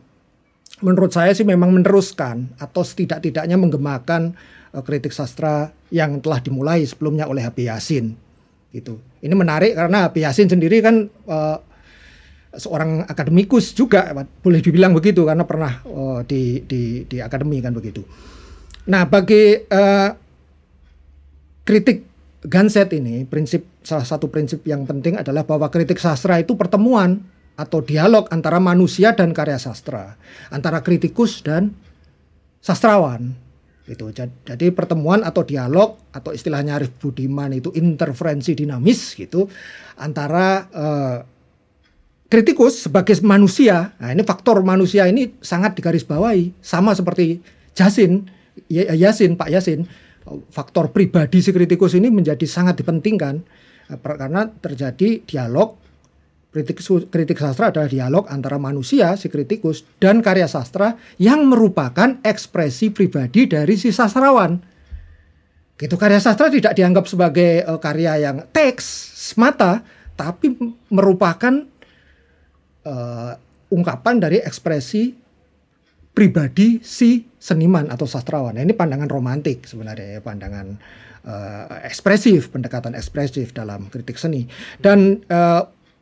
menurut 0.85 1.09
saya 1.09 1.33
sih 1.33 1.45
memang 1.45 1.73
meneruskan 1.73 2.53
atau 2.61 2.85
setidak-tidaknya 2.85 3.57
menggemakan 3.57 4.37
uh, 4.77 4.83
kritik 4.85 5.13
sastra 5.13 5.73
yang 5.89 6.21
telah 6.21 6.37
dimulai 6.37 6.85
sebelumnya 6.85 7.25
oleh 7.25 7.41
Habib 7.41 7.65
Yasin 7.65 8.26
gitu. 8.71 8.99
Ini 9.23 9.33
menarik 9.33 9.73
karena 9.75 10.07
Abi 10.07 10.23
Yasin 10.23 10.51
sendiri 10.51 10.83
kan 10.83 11.07
uh, 11.27 11.57
seorang 12.57 13.05
akademikus 13.05 13.71
juga 13.77 14.11
boleh 14.41 14.59
dibilang 14.59 14.91
begitu 14.91 15.23
karena 15.23 15.45
pernah 15.45 15.83
uh, 15.85 16.19
di, 16.25 16.63
di 16.65 17.05
di 17.05 17.17
akademi 17.21 17.61
kan 17.61 17.71
begitu. 17.71 18.03
Nah, 18.87 19.03
bagi 19.05 19.55
uh, 19.67 20.09
kritik 21.67 22.07
Ganset 22.47 22.93
ini 22.93 23.25
prinsip 23.25 23.81
salah 23.81 24.05
satu 24.05 24.29
prinsip 24.29 24.61
yang 24.63 24.85
penting 24.85 25.17
adalah 25.17 25.43
bahwa 25.43 25.67
kritik 25.67 25.97
sastra 25.97 26.37
itu 26.39 26.53
pertemuan 26.53 27.19
atau 27.57 27.81
dialog 27.81 28.29
antara 28.29 28.61
manusia 28.61 29.11
dan 29.17 29.33
karya 29.33 29.57
sastra, 29.57 30.15
antara 30.53 30.79
kritikus 30.85 31.41
dan 31.41 31.73
sastrawan 32.61 33.35
gitu. 33.87 34.11
Jadi 34.11 34.67
pertemuan 34.75 35.23
atau 35.23 35.47
dialog 35.47 35.95
atau 36.11 36.35
istilahnya 36.35 36.75
Arif 36.75 36.91
Budiman 36.99 37.55
itu 37.55 37.71
interferensi 37.73 38.51
dinamis 38.51 39.15
gitu 39.15 39.47
antara 39.95 40.67
uh, 40.75 41.17
kritikus 42.27 42.85
sebagai 42.91 43.15
manusia. 43.23 43.95
Nah, 43.97 44.11
ini 44.11 44.27
faktor 44.27 44.59
manusia 44.61 45.07
ini 45.07 45.39
sangat 45.39 45.79
digarisbawahi 45.79 46.59
sama 46.59 46.91
seperti 46.91 47.39
Jasin 47.71 48.27
ya, 48.67 48.91
Yasin 48.91 49.39
Pak 49.39 49.49
Yasin 49.49 49.87
faktor 50.51 50.91
pribadi 50.91 51.39
si 51.39 51.55
kritikus 51.55 51.95
ini 51.95 52.11
menjadi 52.11 52.43
sangat 52.43 52.83
dipentingkan 52.83 53.39
eh, 53.87 53.99
karena 53.99 54.51
terjadi 54.59 55.23
dialog 55.23 55.79
kritik 56.51 56.79
kritik 57.11 57.37
sastra 57.37 57.69
adalah 57.69 57.91
dialog 57.91 58.25
antara 58.31 58.57
manusia 58.57 59.13
si 59.19 59.27
kritikus 59.27 59.83
dan 59.99 60.23
karya 60.23 60.47
sastra 60.47 60.95
yang 61.19 61.45
merupakan 61.45 62.17
ekspresi 62.23 62.89
pribadi 62.89 63.45
dari 63.45 63.75
si 63.75 63.91
sastrawan. 63.91 64.57
Gitu 65.77 65.93
karya 65.93 66.17
sastra 66.17 66.49
tidak 66.49 66.73
dianggap 66.73 67.05
sebagai 67.05 67.61
uh, 67.61 67.77
karya 67.77 68.31
yang 68.31 68.49
teks 68.49 68.85
semata, 69.13 69.85
tapi 70.17 70.57
merupakan 70.89 71.53
uh, 72.87 73.31
ungkapan 73.69 74.15
dari 74.17 74.41
ekspresi 74.41 75.13
pribadi 76.17 76.81
si 76.81 77.29
seniman 77.37 77.93
atau 77.93 78.09
sastrawan. 78.09 78.57
Nah, 78.57 78.65
ini 78.65 78.73
pandangan 78.73 79.05
romantik 79.05 79.69
sebenarnya, 79.69 80.17
ya, 80.17 80.19
pandangan 80.25 80.73
uh, 81.29 81.85
ekspresif, 81.85 82.49
pendekatan 82.49 82.97
ekspresif 82.97 83.53
dalam 83.53 83.85
kritik 83.93 84.17
seni. 84.17 84.49
Dan 84.81 85.21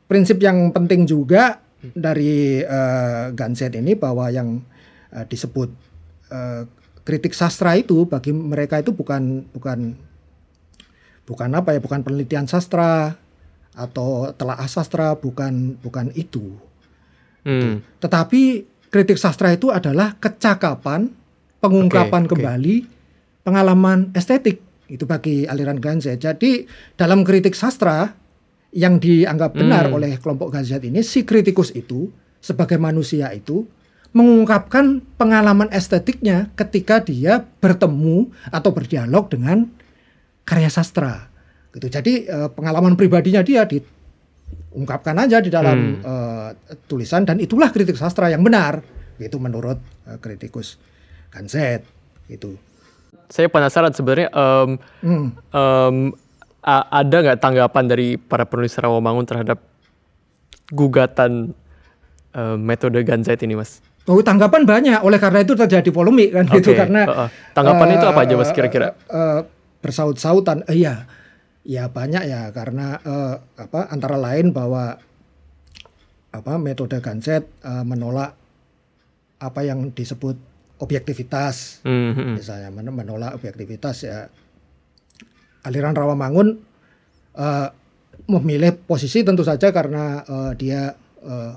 prinsip 0.06 0.42
yang 0.42 0.72
penting 0.74 1.06
juga 1.06 1.62
dari 1.94 2.62
uh, 2.66 3.30
Ganset 3.34 3.78
ini 3.78 3.94
bahwa 3.94 4.30
yang 4.34 4.62
uh, 5.14 5.26
disebut 5.26 5.70
uh, 6.34 6.66
kritik 7.06 7.38
sastra 7.38 7.78
itu 7.78 8.10
bagi 8.10 8.34
mereka 8.34 8.82
itu 8.82 8.90
bukan 8.94 9.46
bukan 9.54 9.94
bukan 11.26 11.50
apa 11.54 11.78
ya 11.78 11.80
bukan 11.82 12.02
penelitian 12.02 12.50
sastra 12.50 13.18
atau 13.76 14.34
telaah 14.34 14.70
sastra 14.70 15.14
bukan 15.18 15.78
bukan 15.82 16.10
itu 16.18 16.58
Hmm. 17.46 17.86
Tetapi 18.02 18.66
kritik 18.90 19.22
sastra 19.22 19.54
itu 19.54 19.70
adalah 19.70 20.18
kecakapan, 20.18 21.14
pengungkapan 21.62 22.26
oke. 22.26 22.34
kembali 22.34 22.76
pengalaman 23.46 24.10
estetik 24.18 24.60
itu 24.90 25.06
bagi 25.06 25.46
aliran 25.46 25.78
Ganzet. 25.78 26.18
Jadi 26.18 26.66
dalam 26.98 27.22
kritik 27.22 27.54
sastra 27.54 28.18
yang 28.76 29.00
dianggap 29.00 29.56
benar 29.56 29.88
Hmm. 29.88 29.96
oleh 29.96 30.20
kelompok 30.20 30.52
Ganzet 30.52 30.84
ini 30.84 31.00
si 31.00 31.24
kritikus 31.24 31.72
itu 31.72 32.12
sebagai 32.38 32.76
manusia 32.76 33.32
itu 33.32 33.64
mengungkapkan 34.12 35.00
pengalaman 35.16 35.72
estetiknya 35.72 36.52
ketika 36.56 37.00
dia 37.00 37.40
bertemu 37.60 38.32
atau 38.48 38.72
berdialog 38.72 39.28
dengan 39.28 39.68
karya 40.44 40.68
sastra. 40.68 41.32
Gitu. 41.72 41.88
Jadi 41.88 42.14
eh, 42.24 42.48
pengalaman 42.48 42.96
pribadinya 42.96 43.40
dia 43.40 43.64
diungkapkan 43.64 45.16
aja 45.20 45.40
di 45.40 45.48
dalam 45.48 46.00
eh, 46.00 46.50
tulisan 46.86 47.24
dan 47.24 47.40
itulah 47.40 47.72
kritik 47.72 47.96
sastra 47.96 48.28
yang 48.28 48.44
benar. 48.44 48.80
Itu 49.16 49.40
menurut 49.40 49.80
eh, 50.08 50.20
kritikus 50.20 50.80
Ganzet 51.32 51.84
gitu. 52.28 52.56
Saya 53.28 53.50
penasaran 53.50 53.92
sebenarnya 53.92 54.30
em, 54.32 54.70
Hmm. 55.02 55.28
a- 55.52 56.14
ada 56.66 57.18
nggak 57.22 57.40
tanggapan 57.40 57.86
dari 57.86 58.18
para 58.18 58.50
penulis 58.50 58.74
Rawamangun 58.74 59.26
terhadap 59.30 59.62
gugatan 60.74 61.54
em, 62.34 62.58
metode 62.58 62.98
Ganzait 63.06 63.38
ini, 63.46 63.54
Mas? 63.54 63.86
Oh, 64.06 64.22
tanggapan 64.22 64.66
banyak. 64.66 65.00
Oleh 65.02 65.18
karena 65.18 65.42
itu 65.42 65.54
terjadi 65.58 65.90
polemik 65.90 66.34
kan 66.34 66.46
gitu 66.50 66.74
Oke, 66.74 66.78
karena 66.78 67.02
heeh. 67.06 67.30
Tanggapan 67.54 67.98
itu 67.98 68.06
apa 68.06 68.20
aja, 68.26 68.34
Mas, 68.38 68.50
kira-kira? 68.54 68.94
eh, 69.10 69.40
bersaut-sautan. 69.82 70.66
Eh, 70.70 70.86
iya. 70.86 71.06
Ya 71.66 71.90
banyak 71.90 72.30
ya 72.30 72.54
karena 72.54 73.02
eh, 73.02 73.36
apa 73.58 73.90
antara 73.90 74.22
lain 74.22 74.54
bahwa 74.54 75.02
apa 76.30 76.54
metode 76.62 77.02
Ganzet 77.02 77.50
eh, 77.66 77.86
menolak 77.86 78.38
apa 79.42 79.62
yang 79.66 79.90
disebut 79.90 80.38
objektivitas. 80.78 81.82
Hmm, 81.82 82.14
hmm. 82.14 82.34
Misalnya 82.38 82.70
men- 82.70 82.94
menolak 82.94 83.38
objektivitas 83.38 84.06
ya 84.06 84.30
aliran 85.66 85.98
Rawamangun 85.98 86.48
eh, 87.36 87.68
memilih 88.26 88.74
posisi 88.86 89.22
tentu 89.22 89.42
saja 89.42 89.70
karena 89.70 90.22
eh, 90.24 90.52
dia 90.56 90.94
eh, 91.22 91.54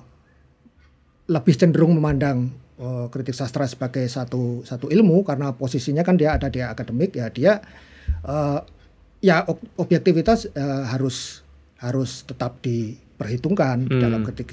lebih 1.28 1.54
cenderung 1.54 1.92
memandang 1.96 2.48
eh, 2.80 3.06
kritik 3.12 3.36
sastra 3.36 3.68
sebagai 3.68 4.08
satu 4.08 4.64
satu 4.64 4.88
ilmu 4.88 5.22
karena 5.22 5.52
posisinya 5.52 6.00
kan 6.00 6.16
dia 6.16 6.34
ada 6.34 6.48
di 6.48 6.64
akademik 6.64 7.12
ya 7.14 7.28
dia 7.28 7.52
eh, 8.24 8.60
ya 9.20 9.44
ob- 9.44 9.68
objektivitas 9.76 10.48
eh, 10.50 10.82
harus 10.88 11.44
harus 11.78 12.26
tetap 12.26 12.58
diperhitungkan 12.64 13.86
di 13.86 13.96
dalam 14.02 14.24
Hmm. 14.24 14.28
kritik 14.32 14.50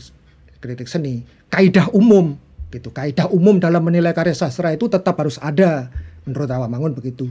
kritik 0.62 0.86
seni. 0.86 1.26
Kaidah 1.50 1.90
umum 1.94 2.38
gitu. 2.70 2.90
Kaidah 2.90 3.30
umum 3.30 3.58
dalam 3.58 3.82
menilai 3.82 4.14
karya 4.14 4.34
sastra 4.34 4.74
itu 4.74 4.90
tetap 4.90 5.14
harus 5.18 5.38
ada 5.42 5.90
menurut 6.26 6.50
Rawamangun 6.50 6.94
begitu 6.98 7.30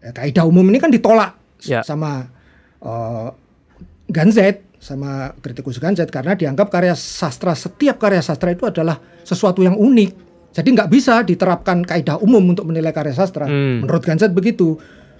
kaidah 0.00 0.46
umum 0.46 0.64
ini 0.70 0.78
kan 0.78 0.90
ditolak 0.90 1.34
Ya. 1.58 1.82
sama 1.82 2.30
eh, 2.78 3.28
Ganzet 4.08 4.62
sama 4.78 5.34
kritikus 5.42 5.82
Ganzet 5.82 6.08
karena 6.08 6.38
dianggap 6.38 6.70
karya 6.70 6.94
sastra 6.94 7.52
setiap 7.52 7.98
karya 7.98 8.22
sastra 8.22 8.54
itu 8.54 8.62
adalah 8.64 8.96
sesuatu 9.26 9.60
yang 9.60 9.74
unik. 9.74 10.10
Jadi 10.54 10.68
nggak 10.72 10.88
bisa 10.88 11.20
diterapkan 11.26 11.82
kaidah 11.84 12.16
umum 12.22 12.40
untuk 12.54 12.64
menilai 12.64 12.94
karya 12.94 13.12
sastra. 13.12 13.44
Hmm. 13.50 13.84
Menurut 13.84 14.00
Ganzet 14.06 14.30
begitu. 14.32 14.78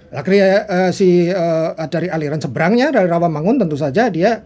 Lah 0.09 0.23
karya 0.25 0.63
eh, 0.65 0.91
si 0.95 1.27
eh, 1.27 1.69
dari 1.91 2.07
aliran 2.09 2.39
seberangnya 2.39 2.89
dari 2.89 3.05
Rawamangun 3.05 3.61
tentu 3.61 3.75
saja 3.77 4.07
dia 4.09 4.41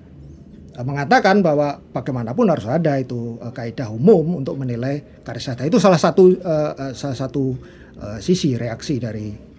mengatakan 0.73 1.45
bahwa 1.45 1.77
bagaimanapun 1.93 2.49
harus 2.49 2.65
ada 2.65 2.97
itu 2.97 3.37
eh, 3.39 3.53
kaidah 3.53 3.93
umum 3.93 4.41
untuk 4.41 4.57
menilai 4.57 5.21
karya 5.23 5.39
sastra. 5.39 5.69
Itu 5.69 5.77
salah 5.77 6.01
satu 6.01 6.33
eh, 6.35 6.71
eh, 6.89 6.93
salah 6.97 7.15
satu 7.15 7.53
eh, 8.01 8.17
sisi 8.19 8.57
reaksi 8.57 8.97
dari 8.99 9.52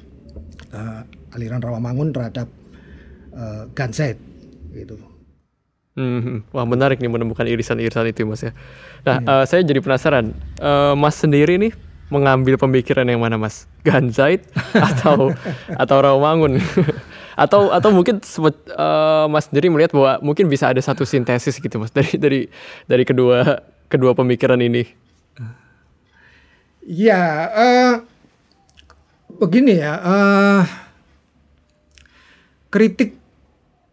eh, 0.75 1.01
aliran 1.35 1.63
Rawamangun 1.63 2.11
terhadap 2.11 2.51
eh, 3.31 3.65
Ganzet 3.73 4.19
gitu. 4.75 4.99
Hmm. 5.95 6.43
Wah 6.51 6.67
menarik 6.67 6.99
nih 6.99 7.07
menemukan 7.07 7.47
irisan-irisan 7.47 8.11
itu 8.11 8.27
Mas 8.27 8.43
ya. 8.43 8.51
Nah 9.07 9.23
Iya. 9.23 9.31
eh, 9.31 9.45
saya 9.47 9.61
jadi 9.63 9.79
penasaran, 9.79 10.35
Eh, 10.59 10.95
Mas 10.99 11.15
sendiri 11.15 11.55
nih 11.55 11.71
mengambil 12.11 12.59
pemikiran 12.59 13.07
yang 13.07 13.23
mana 13.23 13.39
Mas? 13.39 13.71
Ganzait 13.87 14.43
atau 14.91 15.31
atau 15.71 15.97
Rawamangun? 16.03 16.59
atau 17.35 17.71
atau 17.71 17.91
mungkin 17.95 18.19
eh, 18.19 19.27
Mas 19.31 19.47
sendiri 19.47 19.71
melihat 19.71 19.95
bahwa 19.95 20.19
mungkin 20.23 20.51
bisa 20.51 20.67
ada 20.71 20.83
satu 20.83 21.07
sintesis 21.07 21.63
gitu 21.63 21.79
Mas 21.79 21.95
dari 21.95 22.19
dari 22.19 22.41
dari 22.91 23.05
kedua 23.07 23.63
kedua 23.87 24.19
pemikiran 24.19 24.59
ini. 24.59 25.07
Ya, 26.85 27.49
eh, 27.57 27.93
begini 29.37 29.79
ya, 29.79 29.95
eh, 29.99 30.63
kritik 32.69 33.17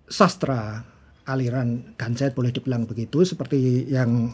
sastra 0.05 0.83
aliran 1.25 1.95
Ganzet 1.95 2.33
boleh 2.33 2.51
dibilang 2.51 2.83
begitu, 2.83 3.23
seperti 3.23 3.85
yang 3.87 4.33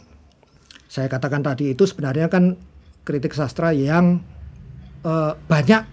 saya 0.88 1.08
katakan 1.08 1.44
tadi 1.44 1.72
itu 1.72 1.84
sebenarnya 1.84 2.28
kan 2.28 2.56
kritik 3.04 3.32
sastra 3.32 3.72
yang 3.72 4.20
eh, 5.04 5.34
banyak 5.38 5.84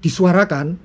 disuarakan, 0.00 0.80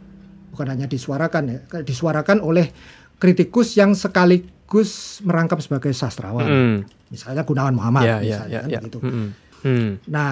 bukan 0.51 0.67
hanya 0.67 0.86
disuarakan 0.86 1.43
ya, 1.47 1.60
disuarakan 1.81 2.43
oleh 2.43 2.67
kritikus 3.15 3.79
yang 3.79 3.95
sekaligus 3.95 5.23
merangkap 5.23 5.63
sebagai 5.63 5.95
sastrawan, 5.95 6.43
Hmm. 6.45 6.77
misalnya 7.08 7.47
Gunawan 7.47 7.71
Muhammad, 7.71 8.03
Ya 8.03 8.15
ya 8.19 8.19
misalnya 8.19 8.51
ya 8.51 8.60
kan 8.60 8.69
ya. 8.69 8.79
begitu. 8.84 8.97
Hmm, 8.99 9.29
hmm. 9.63 9.89
Nah, 10.12 10.29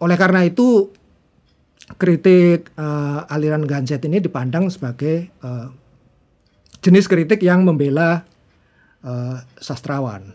oleh 0.00 0.16
karena 0.16 0.48
itu 0.48 0.88
kritik 2.00 2.72
eh, 2.74 3.20
aliran 3.30 3.64
Ganzet 3.68 4.02
ini 4.08 4.18
dipandang 4.18 4.72
sebagai 4.72 5.28
eh, 5.28 5.68
jenis 6.80 7.06
kritik 7.06 7.44
yang 7.44 7.62
membela 7.62 8.24
eh, 9.04 9.36
sastrawan, 9.60 10.32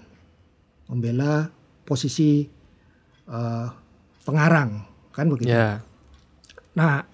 membela 0.89 1.49
posisi 1.85 2.45
eh, 3.29 3.67
pengarang, 4.25 4.85
kan 5.13 5.25
begitu. 5.29 5.53
Ya. 5.53 5.81
Nah, 6.75 7.07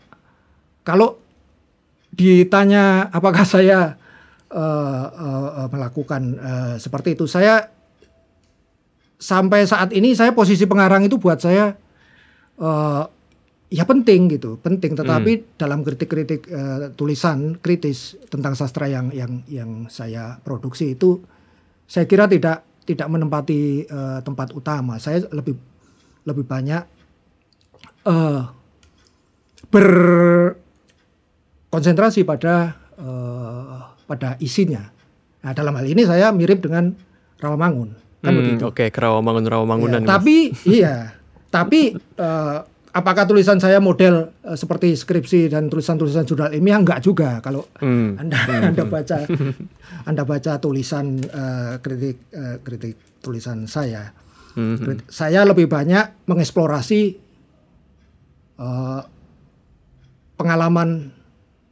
kalau 0.82 1.22
ditanya 2.12 3.08
apakah 3.14 3.48
saya 3.56 3.96
eh, 4.52 5.06
eh, 5.08 5.50
eh, 5.64 5.68
melakukan 5.72 6.22
eh, 6.36 6.76
seperti 6.82 7.16
itu, 7.16 7.30
saya 7.30 7.72
sampai 9.22 9.70
saat 9.70 9.94
ini 9.94 10.18
saya 10.18 10.34
posisi 10.34 10.66
pengarang 10.66 11.06
itu 11.06 11.22
buat 11.22 11.38
saya 11.38 11.78
eh, 12.62 13.04
ya 13.72 13.88
penting 13.88 14.28
gitu, 14.38 14.60
penting. 14.62 14.94
Tetapi 14.94 15.58
dalam 15.58 15.82
kritik-kritik 15.82 16.46
eh, 16.52 16.92
tulisan 16.94 17.58
kritis 17.58 18.14
tentang 18.30 18.54
sastra 18.54 18.86
yang 18.86 19.10
yang 19.16 19.42
yang 19.50 19.90
saya 19.90 20.38
produksi 20.44 20.94
itu, 20.94 21.18
saya 21.88 22.06
kira 22.06 22.28
tidak 22.30 22.62
tidak 22.86 23.10
menempati 23.10 23.88
eh, 23.88 24.20
tempat 24.22 24.54
utama. 24.54 25.00
Saya 25.02 25.26
lebih 25.32 25.56
lebih 26.28 26.46
banyak 26.46 26.84
eh 28.06 28.44
berkonsentrasi 29.72 32.28
pada 32.28 32.76
eh, 33.00 33.80
pada 34.06 34.36
isinya. 34.44 34.92
Nah, 35.42 35.58
dalam 35.58 35.74
hal 35.74 35.90
ini 35.90 36.06
saya 36.06 36.30
mirip 36.30 36.62
dengan 36.62 36.94
Rawamangun, 37.42 37.98
kan 38.22 38.30
Hmm, 38.30 38.46
begitu. 38.46 38.70
Oke, 38.70 38.94
Kerawamangun 38.94 39.50
Rawamangunan. 39.50 40.06
Ya, 40.06 40.10
tapi 40.14 40.54
iya, 40.70 41.18
tapi 41.52 41.94
eh, 42.26 42.58
apakah 42.92 43.24
tulisan 43.24 43.56
saya 43.56 43.78
model 43.78 44.32
eh, 44.42 44.56
seperti 44.56 44.96
skripsi 44.96 45.48
dan 45.48 45.68
tulisan-tulisan 45.68 46.24
jurnal 46.24 46.50
ilmiah 46.50 46.80
enggak 46.80 47.00
juga 47.00 47.38
kalau 47.40 47.68
Hmm. 47.78 48.16
anda 48.18 48.40
anda 48.72 48.84
baca 48.84 49.18
anda 50.10 50.24
baca 50.24 50.52
tulisan 50.58 51.20
eh, 51.20 51.74
kritik 51.78 52.18
eh, 52.32 52.58
kritik 52.60 52.96
tulisan 53.20 53.64
saya 53.66 54.16
Hmm, 54.52 54.76
hmm. 54.76 54.84
Krit- 54.84 55.08
saya 55.08 55.48
lebih 55.48 55.64
banyak 55.66 56.28
mengeksplorasi 56.28 57.02
eh, 58.58 59.02
pengalaman 60.36 61.12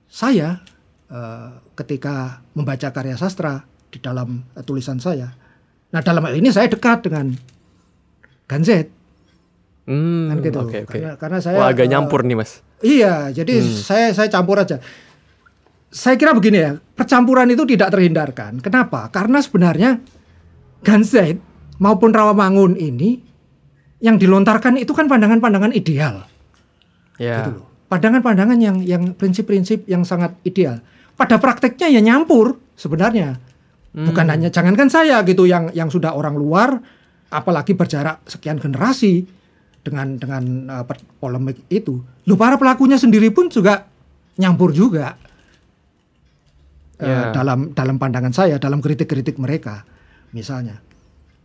saya 0.08 0.64
eh, 1.06 1.50
ketika 1.76 2.40
membaca 2.56 2.88
karya 2.90 3.20
sastra 3.20 3.60
di 3.90 4.00
dalam 4.00 4.48
eh, 4.56 4.64
tulisan 4.64 4.96
saya. 4.96 5.28
Nah 5.90 6.00
dalam 6.00 6.24
hal 6.24 6.38
ini 6.38 6.50
saya 6.50 6.70
dekat 6.70 7.04
dengan 7.04 7.36
Ganzet 8.48 8.90
Hmm, 9.90 10.30
kan 10.30 10.38
gitu. 10.46 10.60
Oke, 10.62 10.86
oke. 10.86 10.94
Karena, 11.02 11.18
karena 11.18 11.38
saya 11.42 11.58
Wah, 11.58 11.74
agak 11.74 11.90
eh, 11.90 11.92
nyampur 11.92 12.22
nih, 12.22 12.38
Mas. 12.38 12.62
Iya, 12.86 13.34
jadi 13.34 13.58
saya 13.66 14.14
saya 14.14 14.30
campur 14.30 14.62
aja. 14.62 14.78
Saya 15.90 16.14
kira 16.14 16.38
begini 16.38 16.62
ya, 16.62 16.72
percampuran 16.94 17.50
itu 17.50 17.66
tidak 17.66 17.90
terhindarkan. 17.90 18.62
Kenapa? 18.62 19.10
Karena 19.10 19.42
sebenarnya 19.42 19.98
Ganzet 20.86 21.42
maupun 21.82 22.14
Rawamangun 22.14 22.78
ini 22.78 23.18
yang 23.98 24.22
dilontarkan 24.22 24.78
itu 24.78 24.94
kan 24.94 25.10
pandangan-pandangan 25.10 25.74
ideal, 25.74 26.30
Ya. 27.18 27.42
gitu 27.44 27.60
loh. 27.60 27.66
Pandangan-pandangan 27.90 28.62
yang 28.62 28.78
yang 28.86 29.18
prinsip-prinsip 29.18 29.90
yang 29.90 30.06
sangat 30.06 30.38
ideal. 30.46 30.80
Pada 31.18 31.42
prakteknya 31.42 31.90
ya 31.90 32.00
nyampur 32.00 32.62
sebenarnya. 32.78 33.42
Bukan 33.90 34.30
hanya 34.30 34.54
jangankan 34.54 34.86
saya 34.86 35.26
gitu 35.26 35.50
yang 35.50 35.74
yang 35.74 35.90
sudah 35.90 36.14
orang 36.14 36.38
luar, 36.38 36.78
apalagi 37.34 37.74
berjarak 37.74 38.22
sekian 38.30 38.62
generasi 38.62 39.26
dengan 39.84 40.20
dengan 40.20 40.44
uh, 40.70 40.86
polemik 41.20 41.64
itu. 41.72 42.04
Lu 42.28 42.36
para 42.36 42.60
pelakunya 42.60 43.00
sendiri 43.00 43.32
pun 43.32 43.48
juga 43.48 43.88
nyampur 44.40 44.72
juga 44.76 45.16
uh, 47.00 47.06
Ya. 47.06 47.32
dalam 47.32 47.72
dalam 47.72 47.96
pandangan 47.96 48.36
saya, 48.36 48.60
dalam 48.60 48.84
kritik-kritik 48.84 49.40
mereka, 49.40 49.88
misalnya. 50.36 50.84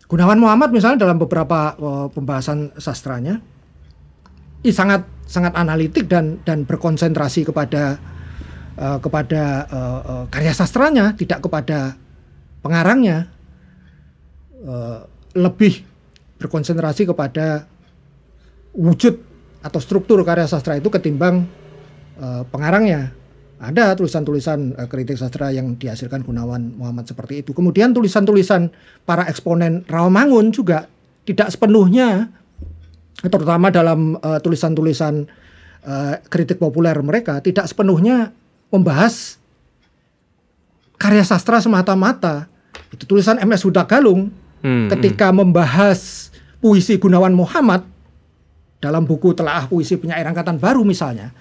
Gunawan 0.04 0.36
Muhammad 0.36 0.74
misalnya 0.74 1.08
dalam 1.08 1.16
beberapa 1.16 1.78
uh, 1.78 2.06
pembahasan 2.12 2.74
sastranya, 2.76 3.40
i 4.66 4.70
sangat 4.74 5.06
sangat 5.24 5.56
analitik 5.56 6.10
dan 6.10 6.42
dan 6.44 6.68
berkonsentrasi 6.68 7.48
kepada 7.48 7.96
uh, 8.76 8.98
kepada 9.00 9.64
uh, 9.70 10.00
uh, 10.04 10.24
karya 10.28 10.52
sastranya, 10.52 11.14
tidak 11.16 11.40
kepada 11.42 11.96
pengarangnya. 12.60 13.30
Uh, 14.64 15.04
lebih 15.34 15.82
berkonsentrasi 16.38 17.10
kepada 17.10 17.66
wujud 18.74 19.14
atau 19.64 19.80
struktur 19.80 20.20
karya 20.26 20.44
sastra 20.44 20.76
itu 20.76 20.92
ketimbang 20.92 21.48
uh, 22.20 22.42
pengarangnya. 22.52 23.14
Ada 23.62 23.96
tulisan-tulisan 23.96 24.76
uh, 24.76 24.88
kritik 24.90 25.16
sastra 25.16 25.48
yang 25.54 25.78
dihasilkan 25.78 26.20
Gunawan 26.26 26.76
Muhammad 26.76 27.08
seperti 27.08 27.40
itu. 27.40 27.56
Kemudian 27.56 27.96
tulisan-tulisan 27.96 28.68
para 29.08 29.24
eksponen 29.30 29.88
Rawamangun 29.88 30.52
juga 30.52 30.90
tidak 31.24 31.48
sepenuhnya 31.54 32.28
terutama 33.24 33.72
dalam 33.72 34.20
uh, 34.20 34.36
tulisan-tulisan 34.42 35.24
uh, 35.86 36.14
kritik 36.28 36.60
populer 36.60 36.92
mereka 37.00 37.40
tidak 37.40 37.64
sepenuhnya 37.64 38.36
membahas 38.68 39.40
karya 41.00 41.24
sastra 41.24 41.62
semata-mata. 41.62 42.52
Itu 42.92 43.08
tulisan 43.08 43.40
MS 43.40 43.64
Huda 43.64 43.88
Galung 43.88 44.44
Hmm, 44.64 44.88
ketika 44.88 45.28
membahas 45.28 46.32
puisi 46.56 46.96
Gunawan 46.96 47.36
Muhammad 47.36 47.84
dalam 48.84 49.08
buku 49.08 49.32
Telaah 49.32 49.64
Puisi 49.64 49.96
Penyair 49.96 50.28
Angkatan 50.28 50.60
Baru 50.60 50.84
misalnya, 50.84 51.32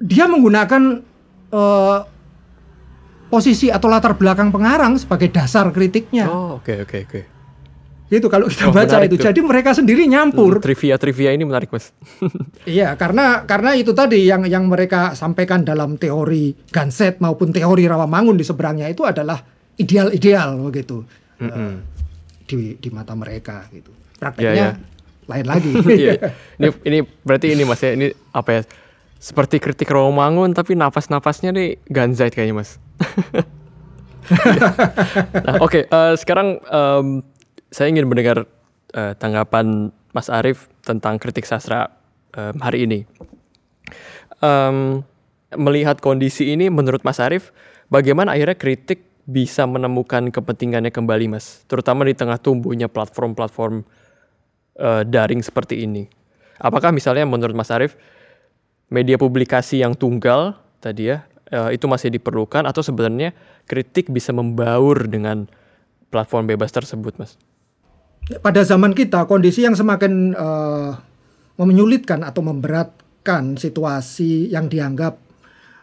dia 0.00 0.24
menggunakan 0.24 1.04
eh, 1.52 1.98
posisi 3.28 3.68
atau 3.68 3.92
latar 3.92 4.16
belakang 4.16 4.48
pengarang 4.48 4.96
sebagai 4.96 5.28
dasar 5.28 5.68
kritiknya. 5.68 6.24
Oh, 6.26 6.56
oke 6.56 6.88
oke 6.88 6.98
oke. 7.04 7.20
Gitu 8.08 8.24
kalau 8.32 8.48
kita 8.48 8.64
Oh, 8.64 8.72
baca 8.72 9.04
itu. 9.04 9.20
tuh. 9.20 9.28
Jadi 9.28 9.40
mereka 9.44 9.76
sendiri 9.76 10.08
nyampur. 10.08 10.64
Trivia-trivia 10.64 11.36
ini 11.36 11.44
menarik, 11.44 11.68
Mas. 11.68 11.92
Iya, 12.64 12.96
karena 12.96 13.44
karena 13.44 13.76
itu 13.76 13.92
tadi 13.92 14.24
yang 14.24 14.48
yang 14.48 14.64
mereka 14.64 15.12
sampaikan 15.12 15.60
dalam 15.60 16.00
teori 16.00 16.56
Ganset 16.72 17.20
maupun 17.20 17.52
teori 17.52 17.84
Rawamangun 17.84 18.40
di 18.40 18.48
seberangnya 18.48 18.88
itu 18.88 19.04
adalah 19.04 19.44
ideal-ideal 19.76 20.56
begitu 20.56 21.04
eh, 21.36 21.76
di 22.48 22.80
di 22.80 22.88
mata 22.88 23.12
mereka 23.12 23.68
gitu. 23.68 23.92
Prakteknya 24.16 24.56
Ya, 24.56 24.68
lain 25.28 25.46
lagi. 25.46 25.70
Iya. 26.00 26.32
Ini 26.58 26.68
ini 26.88 26.98
berarti 27.22 27.52
ini 27.52 27.62
Mas 27.68 27.84
ya, 27.84 27.92
ini 27.92 28.10
apa 28.32 28.50
ya? 28.50 28.62
Seperti 29.18 29.60
kritik 29.60 29.90
Rawamangun 29.90 30.54
tapi 30.56 30.74
napas-napasnya 30.74 31.52
nih 31.52 31.76
Ganzait 31.90 32.32
kayaknya, 32.32 32.64
Mas. 32.64 32.80
nah, 35.46 35.54
oke, 35.62 35.90
eh, 35.90 36.14
sekarang 36.16 36.62
em, 36.62 37.06
saya 37.68 37.90
ingin 37.90 38.06
mendengar 38.06 38.46
eh, 38.94 39.12
tanggapan 39.18 39.90
Mas 40.14 40.30
Arief 40.30 40.70
tentang 40.86 41.18
kritik 41.18 41.44
sastra 41.44 41.90
em, 42.32 42.56
hari 42.62 42.86
ini. 42.86 43.04
Em, 44.38 45.02
melihat 45.56 45.98
kondisi 45.98 46.54
ini, 46.54 46.70
menurut 46.70 47.02
Mas 47.02 47.18
Arief, 47.18 47.50
bagaimana 47.90 48.38
akhirnya 48.38 48.54
kritik 48.54 49.02
bisa 49.28 49.68
menemukan 49.68 50.30
kepentingannya 50.30 50.94
kembali, 50.94 51.36
Mas? 51.36 51.66
Terutama 51.66 52.06
di 52.06 52.14
tengah 52.14 52.38
tumbuhnya 52.38 52.86
platform-platform 52.86 53.82
eh, 54.78 55.02
daring 55.04 55.42
seperti 55.42 55.84
ini. 55.84 56.06
Apakah 56.58 56.90
misalnya 56.94 57.26
menurut 57.26 57.54
Mas 57.54 57.70
Arief 57.70 57.98
media 58.88 59.20
publikasi 59.20 59.84
yang 59.84 59.92
tunggal 59.98 60.56
tadi 60.80 61.12
ya 61.12 61.26
eh, 61.50 61.76
itu 61.76 61.84
masih 61.90 62.14
diperlukan 62.14 62.64
atau 62.64 62.80
sebenarnya 62.80 63.34
kritik 63.66 64.08
bisa 64.08 64.32
membaur 64.32 65.10
dengan 65.10 65.50
platform 66.08 66.48
bebas 66.48 66.72
tersebut, 66.72 67.20
Mas? 67.20 67.36
pada 68.36 68.60
zaman 68.60 68.92
kita 68.92 69.24
kondisi 69.24 69.64
yang 69.64 69.72
semakin 69.72 70.36
eh, 70.36 70.90
menyulitkan 71.56 72.20
atau 72.20 72.44
memberatkan 72.44 73.56
situasi 73.56 74.52
yang 74.52 74.68
dianggap 74.68 75.16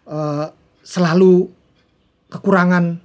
eh, 0.06 0.46
selalu 0.86 1.50
kekurangan 2.30 3.02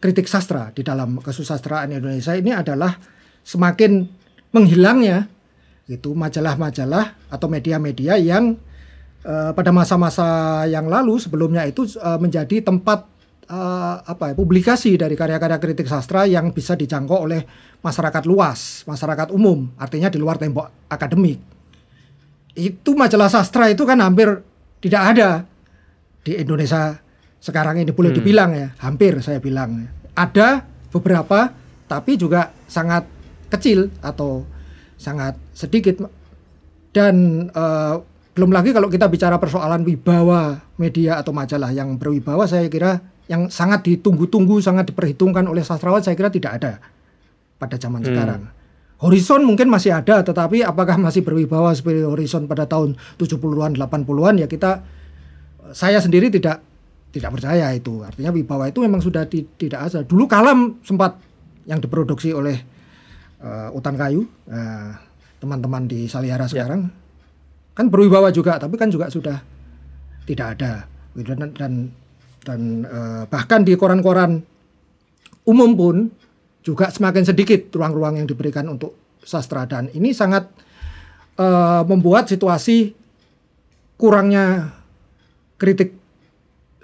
kritik 0.00 0.24
sastra 0.24 0.72
di 0.72 0.80
dalam 0.80 1.20
kesusastraan 1.20 1.92
Indonesia 1.92 2.32
ini 2.32 2.56
adalah 2.56 2.96
semakin 3.44 4.17
menghilangnya 4.52 5.28
gitu 5.88 6.12
majalah-majalah 6.12 7.16
atau 7.32 7.48
media-media 7.48 8.20
yang 8.20 8.60
eh, 9.24 9.50
pada 9.56 9.72
masa-masa 9.72 10.62
yang 10.68 10.86
lalu 10.86 11.16
sebelumnya 11.16 11.64
itu 11.64 11.88
eh, 11.96 12.18
menjadi 12.20 12.60
tempat 12.60 13.08
eh, 13.48 13.94
apa 14.04 14.32
ya, 14.32 14.34
publikasi 14.36 15.00
dari 15.00 15.16
karya-karya 15.16 15.56
kritik 15.56 15.88
sastra 15.88 16.28
yang 16.28 16.52
bisa 16.52 16.76
dijangkau 16.76 17.24
oleh 17.24 17.42
masyarakat 17.80 18.22
luas, 18.28 18.84
masyarakat 18.84 19.32
umum, 19.32 19.72
artinya 19.80 20.12
di 20.12 20.20
luar 20.20 20.36
tembok 20.36 20.92
akademik. 20.92 21.40
Itu 22.52 22.92
majalah 22.92 23.32
sastra 23.32 23.72
itu 23.72 23.88
kan 23.88 24.02
hampir 24.04 24.44
tidak 24.84 25.02
ada 25.16 25.30
di 26.20 26.36
Indonesia 26.36 27.00
sekarang 27.38 27.80
ini 27.80 27.94
boleh 27.94 28.12
dibilang 28.12 28.50
ya, 28.52 28.68
hampir 28.82 29.16
saya 29.24 29.40
bilang. 29.40 29.88
Ada 30.18 30.66
beberapa 30.90 31.54
tapi 31.86 32.18
juga 32.18 32.50
sangat 32.66 33.17
kecil 33.48 33.88
atau 34.00 34.44
sangat 34.96 35.36
sedikit 35.52 36.04
dan 36.90 37.14
eh, 37.48 37.94
belum 38.34 38.54
lagi 38.54 38.70
kalau 38.70 38.86
kita 38.86 39.10
bicara 39.10 39.34
persoalan 39.36 39.82
wibawa 39.82 40.62
media 40.78 41.18
atau 41.18 41.34
majalah 41.34 41.74
yang 41.74 41.98
berwibawa 41.98 42.46
saya 42.46 42.70
kira 42.70 43.02
yang 43.26 43.50
sangat 43.50 43.84
ditunggu-tunggu 43.84 44.62
sangat 44.62 44.88
diperhitungkan 44.88 45.44
oleh 45.44 45.60
sastrawan 45.60 46.00
saya 46.00 46.14
kira 46.14 46.30
tidak 46.30 46.52
ada 46.62 46.72
pada 47.58 47.76
zaman 47.76 48.00
sekarang. 48.00 48.42
Horizon 48.98 49.46
mungkin 49.46 49.70
masih 49.70 49.94
ada 49.94 50.22
tetapi 50.22 50.62
apakah 50.66 50.98
masih 50.98 51.22
berwibawa 51.22 51.70
seperti 51.70 52.02
Horizon 52.02 52.46
pada 52.50 52.66
tahun 52.66 52.98
70-an 53.18 53.78
80-an 53.78 54.34
ya 54.38 54.46
kita 54.50 54.82
saya 55.70 55.98
sendiri 56.00 56.32
tidak 56.32 56.62
tidak 57.10 57.30
percaya 57.34 57.70
itu. 57.74 58.02
Artinya 58.02 58.30
wibawa 58.30 58.70
itu 58.70 58.82
memang 58.82 58.98
sudah 58.98 59.26
ti- 59.26 59.46
tidak 59.58 59.90
ada. 59.90 60.02
Dulu 60.02 60.24
Kalam 60.26 60.78
sempat 60.82 61.18
yang 61.66 61.78
diproduksi 61.78 62.32
oleh 62.32 62.58
eh, 63.42 63.68
Utan 63.72 63.94
Kayu, 63.94 64.26
eh, 64.50 64.90
teman-teman 65.38 65.86
di 65.86 66.10
Salihara 66.10 66.50
sekarang 66.50 66.90
kan 67.74 67.86
berwibawa 67.86 68.34
juga, 68.34 68.58
tapi 68.58 68.74
kan 68.74 68.90
juga 68.90 69.06
sudah 69.06 69.38
tidak 70.26 70.58
ada. 70.58 70.86
Gitu. 71.14 71.30
Dan 71.34 71.50
dan, 71.54 71.72
dan 72.42 72.60
eh, 72.84 73.22
bahkan 73.30 73.62
di 73.62 73.78
koran-koran 73.78 74.42
umum 75.48 75.70
pun 75.74 75.96
juga 76.60 76.92
semakin 76.92 77.24
sedikit 77.24 77.72
ruang-ruang 77.72 78.20
yang 78.20 78.28
diberikan 78.28 78.68
untuk 78.68 78.92
sastra 79.24 79.64
dan 79.64 79.88
ini 79.96 80.12
sangat 80.12 80.50
eh, 81.38 81.82
membuat 81.88 82.28
situasi 82.28 82.92
kurangnya 83.98 84.74
kritik 85.58 85.96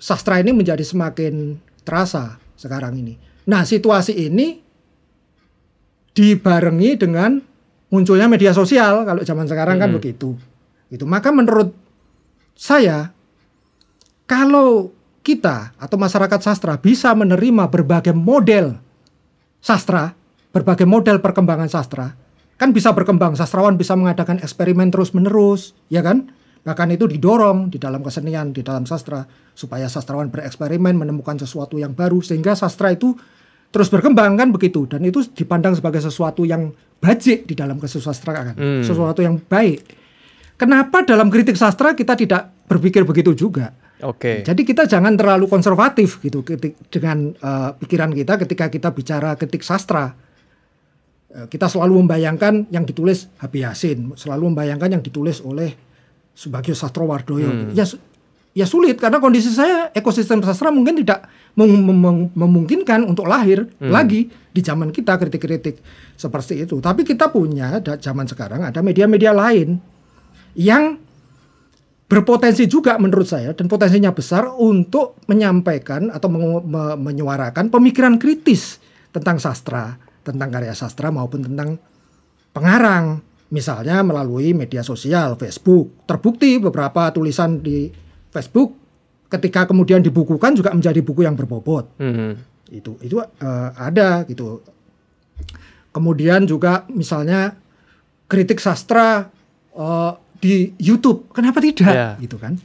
sastra 0.00 0.42
ini 0.42 0.50
menjadi 0.50 0.82
semakin 0.82 1.56
terasa 1.86 2.36
sekarang 2.58 2.98
ini. 2.98 3.14
Nah, 3.44 3.62
situasi 3.62 4.16
ini 4.16 4.63
dibarengi 6.14 6.96
dengan 6.96 7.42
munculnya 7.90 8.30
media 8.30 8.54
sosial 8.54 9.02
kalau 9.04 9.22
zaman 9.22 9.46
sekarang 9.50 9.82
kan 9.82 9.90
begitu. 9.90 10.38
Itu 10.88 11.04
maka 11.04 11.34
menurut 11.34 11.74
saya 12.54 13.10
kalau 14.24 14.94
kita 15.24 15.74
atau 15.76 15.96
masyarakat 15.98 16.40
sastra 16.40 16.78
bisa 16.78 17.12
menerima 17.12 17.66
berbagai 17.68 18.14
model 18.14 18.78
sastra, 19.64 20.12
berbagai 20.52 20.84
model 20.84 21.24
perkembangan 21.24 21.72
sastra, 21.72 22.12
kan 22.60 22.76
bisa 22.76 22.92
berkembang. 22.92 23.32
Sastrawan 23.32 23.80
bisa 23.80 23.96
mengadakan 23.96 24.36
eksperimen 24.44 24.92
terus-menerus, 24.92 25.72
ya 25.88 26.04
kan? 26.04 26.28
Bahkan 26.64 26.96
itu 26.96 27.08
didorong 27.08 27.72
di 27.72 27.80
dalam 27.80 28.04
kesenian, 28.04 28.52
di 28.52 28.60
dalam 28.60 28.84
sastra, 28.84 29.24
supaya 29.56 29.88
sastrawan 29.88 30.28
bereksperimen, 30.28 30.96
menemukan 31.00 31.40
sesuatu 31.40 31.80
yang 31.80 31.96
baru, 31.96 32.20
sehingga 32.20 32.52
sastra 32.52 32.92
itu 32.92 33.16
terus 33.74 33.90
berkembang 33.90 34.38
kan 34.38 34.48
begitu. 34.48 34.86
Dan 34.86 35.02
itu 35.02 35.26
dipandang 35.26 35.74
sebagai 35.74 35.98
sesuatu 35.98 36.46
yang 36.46 36.70
bajik 36.96 37.42
di 37.44 37.52
dalam 37.52 37.76
kesusastraan, 37.76 38.54
sesuatu 38.80 39.18
yang 39.18 39.36
baik. 39.36 39.82
Kenapa 40.54 41.02
dalam 41.02 41.26
kritik 41.26 41.58
sastra 41.58 41.92
kita 41.92 42.14
tidak 42.14 42.54
berpikir 42.64 43.02
begitu 43.02 43.34
juga? 43.34 43.74
Oke. 44.00 44.40
Jadi 44.40 44.62
kita 44.62 44.86
jangan 44.86 45.14
terlalu 45.14 45.44
konservatif 45.44 46.20
gitu 46.20 46.40
ketik- 46.40 46.78
dengan 46.86 47.32
eh, 47.32 47.70
pikiran 47.74 48.10
kita 48.10 48.38
ketika 48.38 48.66
kita 48.68 48.88
bicara 48.90 49.34
kritik 49.34 49.60
sastra. 49.60 50.14
Eh, 51.28 51.46
kita 51.48 51.66
selalu 51.66 52.06
membayangkan 52.06 52.70
yang 52.70 52.86
ditulis 52.86 53.26
Habib 53.36 53.66
Yasin, 53.66 54.14
selalu 54.14 54.54
membayangkan 54.54 54.94
yang 54.94 55.02
ditulis 55.02 55.42
oleh 55.42 55.74
Subagio 56.30 56.72
Sastrowardoyo. 56.72 57.50
Ya 57.72 57.82
su- 57.82 57.98
ya 58.54 58.64
sulit 58.64 59.02
karena 59.02 59.18
kondisi 59.18 59.50
saya 59.50 59.90
ekosistem 59.90 60.38
sastra 60.46 60.70
mungkin 60.70 61.02
tidak 61.02 61.26
mem 61.58 61.70
mem 61.74 62.30
memungkinkan 62.32 63.02
untuk 63.02 63.26
lahir 63.26 63.66
hmm. 63.66 63.90
lagi 63.90 64.30
di 64.30 64.60
zaman 64.62 64.94
kita 64.94 65.18
kritik-kritik 65.18 65.82
seperti 66.14 66.62
itu. 66.62 66.78
Tapi 66.78 67.02
kita 67.02 67.34
punya 67.34 67.82
zaman 67.82 68.30
sekarang 68.30 68.62
ada 68.62 68.78
media-media 68.78 69.34
lain 69.34 69.82
yang 70.54 71.02
berpotensi 72.06 72.70
juga 72.70 72.94
menurut 72.94 73.26
saya 73.26 73.50
dan 73.58 73.66
potensinya 73.66 74.14
besar 74.14 74.46
untuk 74.54 75.18
menyampaikan 75.26 76.14
atau 76.14 76.30
me 76.30 76.62
me 76.62 76.82
menyuarakan 76.94 77.74
pemikiran 77.74 78.22
kritis 78.22 78.78
tentang 79.10 79.42
sastra, 79.42 79.98
tentang 80.22 80.46
karya 80.54 80.74
sastra 80.78 81.10
maupun 81.10 81.42
tentang 81.42 81.74
pengarang. 82.54 83.18
Misalnya 83.54 84.02
melalui 84.02 84.50
media 84.50 84.82
sosial, 84.82 85.38
Facebook. 85.38 86.06
Terbukti 86.10 86.58
beberapa 86.58 87.14
tulisan 87.14 87.62
di 87.62 87.86
Facebook 88.34 88.74
ketika 89.30 89.70
kemudian 89.70 90.02
dibukukan 90.02 90.58
juga 90.58 90.74
menjadi 90.74 90.98
buku 91.06 91.22
yang 91.22 91.38
berbobot. 91.38 91.86
Mm-hmm. 92.02 92.30
Itu 92.74 92.98
itu 92.98 93.22
uh, 93.22 93.70
ada 93.78 94.26
gitu. 94.26 94.58
Kemudian 95.94 96.42
juga 96.50 96.82
misalnya 96.90 97.54
kritik 98.26 98.58
sastra 98.58 99.30
uh, 99.78 100.12
di 100.42 100.74
YouTube, 100.82 101.30
kenapa 101.30 101.62
tidak? 101.62 101.94
Yeah. 101.94 102.14
Gitu 102.18 102.36
kan? 102.42 102.58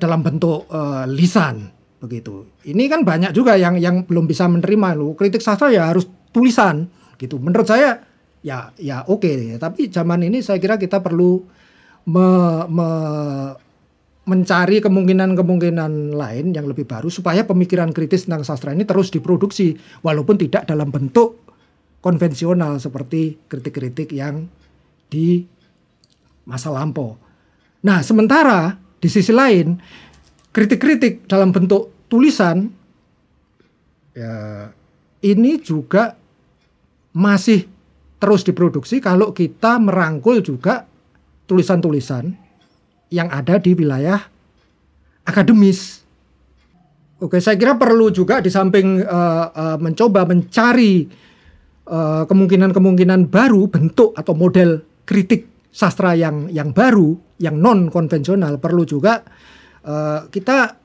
Dalam 0.00 0.20
bentuk 0.24 0.68
uh, 0.72 1.04
lisan 1.04 1.76
begitu. 2.00 2.48
Ini 2.64 2.88
kan 2.88 3.04
banyak 3.04 3.32
juga 3.36 3.56
yang 3.56 3.76
yang 3.76 4.04
belum 4.04 4.28
bisa 4.28 4.48
menerima 4.48 4.96
lu 4.96 5.16
kritik 5.16 5.40
sastra 5.44 5.68
ya 5.72 5.92
harus 5.92 6.08
tulisan 6.32 6.88
gitu. 7.20 7.40
Menurut 7.40 7.68
saya 7.68 8.00
ya 8.44 8.70
ya 8.78 9.02
oke 9.08 9.26
okay. 9.26 9.58
tapi 9.58 9.90
zaman 9.90 10.22
ini 10.28 10.38
saya 10.38 10.60
kira 10.62 10.78
kita 10.78 11.02
perlu 11.02 11.42
me, 12.06 12.28
me, 12.70 12.88
mencari 14.26 14.82
kemungkinan-kemungkinan 14.82 16.18
lain 16.18 16.46
yang 16.50 16.66
lebih 16.66 16.82
baru 16.82 17.06
supaya 17.06 17.46
pemikiran 17.46 17.94
kritis 17.94 18.26
tentang 18.26 18.42
sastra 18.42 18.74
ini 18.74 18.82
terus 18.82 19.14
diproduksi 19.14 19.78
walaupun 20.02 20.34
tidak 20.34 20.66
dalam 20.66 20.90
bentuk 20.90 21.46
konvensional 22.02 22.82
seperti 22.82 23.38
kritik-kritik 23.46 24.10
yang 24.10 24.50
di 25.06 25.46
masa 26.42 26.74
lampau. 26.74 27.14
Nah, 27.86 28.02
sementara 28.02 28.74
di 28.98 29.06
sisi 29.06 29.30
lain 29.30 29.78
kritik-kritik 30.50 31.30
dalam 31.30 31.54
bentuk 31.54 32.10
tulisan 32.10 32.66
ya 34.10 34.66
ini 35.22 35.62
juga 35.62 36.18
masih 37.14 37.68
terus 38.18 38.42
diproduksi 38.42 38.98
kalau 38.98 39.30
kita 39.30 39.78
merangkul 39.78 40.42
juga 40.42 40.88
tulisan-tulisan 41.46 42.45
yang 43.10 43.30
ada 43.30 43.58
di 43.60 43.72
wilayah 43.74 44.18
akademis. 45.26 46.02
Oke, 47.16 47.40
saya 47.40 47.56
kira 47.56 47.80
perlu 47.80 48.12
juga 48.12 48.44
di 48.44 48.52
samping 48.52 49.00
uh, 49.00 49.46
uh, 49.48 49.76
mencoba 49.80 50.28
mencari 50.28 51.08
eh, 51.86 52.22
kemungkinan-kemungkinan 52.28 53.32
baru 53.32 53.72
bentuk 53.72 54.12
atau 54.12 54.36
model 54.36 54.84
kritik 55.08 55.70
sastra 55.72 56.12
yang 56.12 56.52
yang 56.52 56.76
baru, 56.76 57.16
yang 57.40 57.56
non 57.56 57.88
konvensional, 57.88 58.60
perlu 58.60 58.84
juga 58.84 59.24
uh, 59.86 60.28
kita 60.28 60.76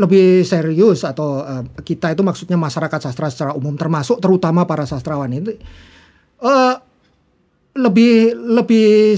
lebih 0.00 0.48
serius 0.48 1.04
atau 1.04 1.44
uh, 1.44 1.64
kita 1.84 2.16
itu 2.16 2.24
maksudnya 2.24 2.56
masyarakat 2.56 3.00
sastra 3.04 3.28
secara 3.28 3.52
umum 3.52 3.76
termasuk 3.76 4.16
terutama 4.16 4.64
para 4.64 4.88
sastrawan 4.88 5.28
itu 5.28 5.60
uh, 6.40 6.79
lebih 7.80 8.36
lebih 8.36 9.16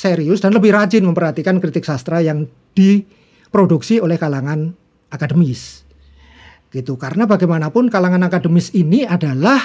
serius 0.00 0.42
dan 0.42 0.52
lebih 0.56 0.74
rajin 0.74 1.04
memperhatikan 1.04 1.58
kritik 1.62 1.86
sastra 1.86 2.20
yang 2.20 2.48
diproduksi 2.74 4.00
oleh 4.02 4.16
kalangan 4.16 4.72
akademis. 5.10 5.86
Gitu. 6.70 6.94
Karena 6.96 7.26
bagaimanapun 7.26 7.90
kalangan 7.90 8.22
akademis 8.26 8.70
ini 8.74 9.02
adalah 9.02 9.58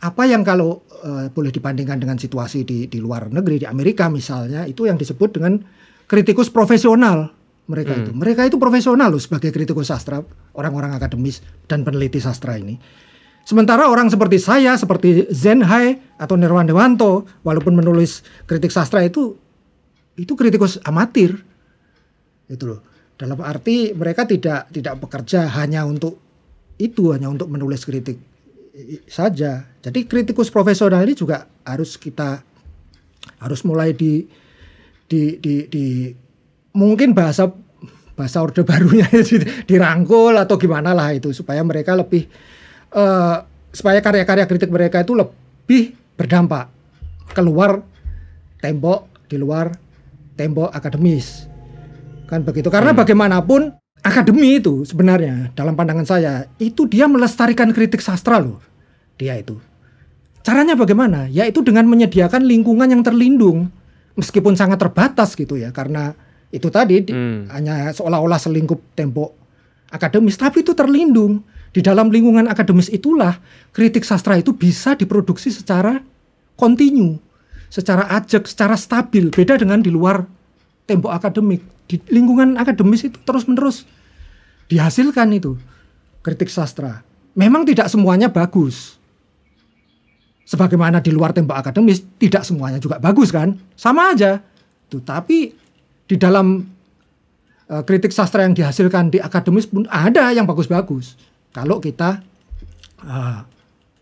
apa 0.00 0.22
yang 0.24 0.40
kalau 0.40 0.80
uh, 1.04 1.28
boleh 1.28 1.52
dibandingkan 1.52 2.00
dengan 2.00 2.16
situasi 2.16 2.64
di 2.64 2.88
di 2.88 2.98
luar 3.02 3.28
negeri 3.28 3.60
di 3.60 3.66
Amerika 3.68 4.08
misalnya 4.08 4.64
itu 4.64 4.88
yang 4.88 4.96
disebut 4.96 5.36
dengan 5.36 5.60
kritikus 6.08 6.48
profesional 6.48 7.30
mereka 7.70 7.94
hmm. 7.94 8.00
itu. 8.02 8.10
Mereka 8.16 8.40
itu 8.50 8.56
profesional 8.58 9.14
loh 9.14 9.22
sebagai 9.22 9.54
kritikus 9.54 9.94
sastra, 9.94 10.18
orang-orang 10.58 10.98
akademis 10.98 11.38
dan 11.70 11.86
peneliti 11.86 12.18
sastra 12.18 12.58
ini. 12.58 12.74
Sementara 13.50 13.90
orang 13.90 14.06
seperti 14.06 14.38
saya, 14.38 14.78
seperti 14.78 15.26
Zenhai 15.34 15.98
atau 16.14 16.38
Nirwan 16.38 16.70
Dewanto, 16.70 17.26
walaupun 17.42 17.74
menulis 17.74 18.22
kritik 18.46 18.70
sastra 18.70 19.02
itu 19.02 19.34
itu 20.14 20.38
kritikus 20.38 20.78
amatir. 20.86 21.34
Itu 22.46 22.70
loh. 22.70 22.80
Dalam 23.18 23.42
arti 23.42 23.90
mereka 23.90 24.22
tidak 24.22 24.70
tidak 24.70 25.02
bekerja 25.02 25.50
hanya 25.58 25.82
untuk 25.82 26.22
itu, 26.78 27.10
hanya 27.10 27.26
untuk 27.26 27.50
menulis 27.50 27.82
kritik 27.82 28.22
saja. 29.10 29.66
Jadi 29.82 30.06
kritikus 30.06 30.46
profesional 30.46 31.02
ini 31.02 31.18
juga 31.18 31.50
harus 31.66 31.98
kita 31.98 32.46
harus 33.42 33.66
mulai 33.66 33.90
di 33.98 34.30
di 35.10 35.42
di, 35.42 35.66
di 35.66 36.06
mungkin 36.70 37.18
bahasa 37.18 37.50
bahasa 38.14 38.46
orde 38.46 38.62
barunya 38.62 39.10
dirangkul 39.70 40.38
atau 40.38 40.54
gimana 40.54 40.94
lah 40.94 41.10
itu 41.10 41.34
supaya 41.34 41.66
mereka 41.66 41.98
lebih 41.98 42.30
uh, 42.94 43.46
supaya 43.70 43.98
karya-karya 44.02 44.46
kritik 44.46 44.70
mereka 44.70 45.02
itu 45.02 45.14
lebih 45.14 45.94
berdampak 46.18 46.70
keluar 47.32 47.82
tembok 48.58 49.06
di 49.30 49.36
luar 49.38 49.72
tembok 50.34 50.70
akademis. 50.74 51.46
Kan 52.26 52.42
begitu. 52.46 52.70
Karena 52.70 52.94
hmm. 52.94 53.00
bagaimanapun 53.02 53.60
akademi 54.00 54.58
itu 54.58 54.82
sebenarnya 54.86 55.52
dalam 55.52 55.76
pandangan 55.76 56.06
saya 56.06 56.48
itu 56.56 56.88
dia 56.88 57.04
melestarikan 57.04 57.70
kritik 57.70 58.02
sastra 58.02 58.40
loh 58.40 58.58
dia 59.20 59.36
itu. 59.36 59.60
Caranya 60.40 60.72
bagaimana? 60.72 61.28
Yaitu 61.28 61.60
dengan 61.60 61.84
menyediakan 61.84 62.48
lingkungan 62.48 62.88
yang 62.88 63.04
terlindung 63.04 63.68
meskipun 64.16 64.56
sangat 64.56 64.80
terbatas 64.80 65.36
gitu 65.36 65.56
ya 65.56 65.70
karena 65.70 66.16
itu 66.50 66.66
tadi 66.68 67.06
hmm. 67.06 67.48
hanya 67.54 67.94
seolah-olah 67.94 68.36
selingkup 68.36 68.92
tembok 68.98 69.32
akademis 69.88 70.34
tapi 70.34 70.66
itu 70.66 70.74
terlindung 70.74 71.40
di 71.70 71.80
dalam 71.86 72.10
lingkungan 72.10 72.50
akademis 72.50 72.90
itulah 72.90 73.38
kritik 73.70 74.02
sastra 74.02 74.34
itu 74.34 74.50
bisa 74.50 74.98
diproduksi 74.98 75.54
secara 75.54 76.02
kontinu, 76.58 77.14
secara 77.70 78.10
ajak, 78.18 78.50
secara 78.50 78.74
stabil. 78.74 79.30
Beda 79.30 79.54
dengan 79.54 79.78
di 79.78 79.94
luar 79.94 80.26
tembok 80.90 81.14
akademik. 81.14 81.62
Di 81.86 82.02
lingkungan 82.10 82.58
akademis 82.58 83.06
itu 83.06 83.18
terus-menerus 83.22 83.86
dihasilkan 84.66 85.30
itu 85.30 85.54
kritik 86.26 86.50
sastra. 86.50 87.06
Memang 87.38 87.62
tidak 87.62 87.86
semuanya 87.86 88.26
bagus. 88.26 88.98
Sebagaimana 90.42 90.98
di 90.98 91.14
luar 91.14 91.30
tembok 91.30 91.54
akademis 91.54 92.02
tidak 92.18 92.42
semuanya 92.42 92.82
juga 92.82 92.98
bagus 92.98 93.30
kan? 93.30 93.54
Sama 93.78 94.10
aja. 94.10 94.42
Tuh, 94.90 94.98
tapi 94.98 95.54
di 96.10 96.18
dalam 96.18 96.66
uh, 97.70 97.82
kritik 97.86 98.10
sastra 98.10 98.42
yang 98.42 98.58
dihasilkan 98.58 99.14
di 99.14 99.22
akademis 99.22 99.70
pun 99.70 99.86
ada 99.86 100.34
yang 100.34 100.50
bagus-bagus 100.50 101.29
kalau 101.50 101.82
kita 101.82 102.22
uh, 103.04 103.40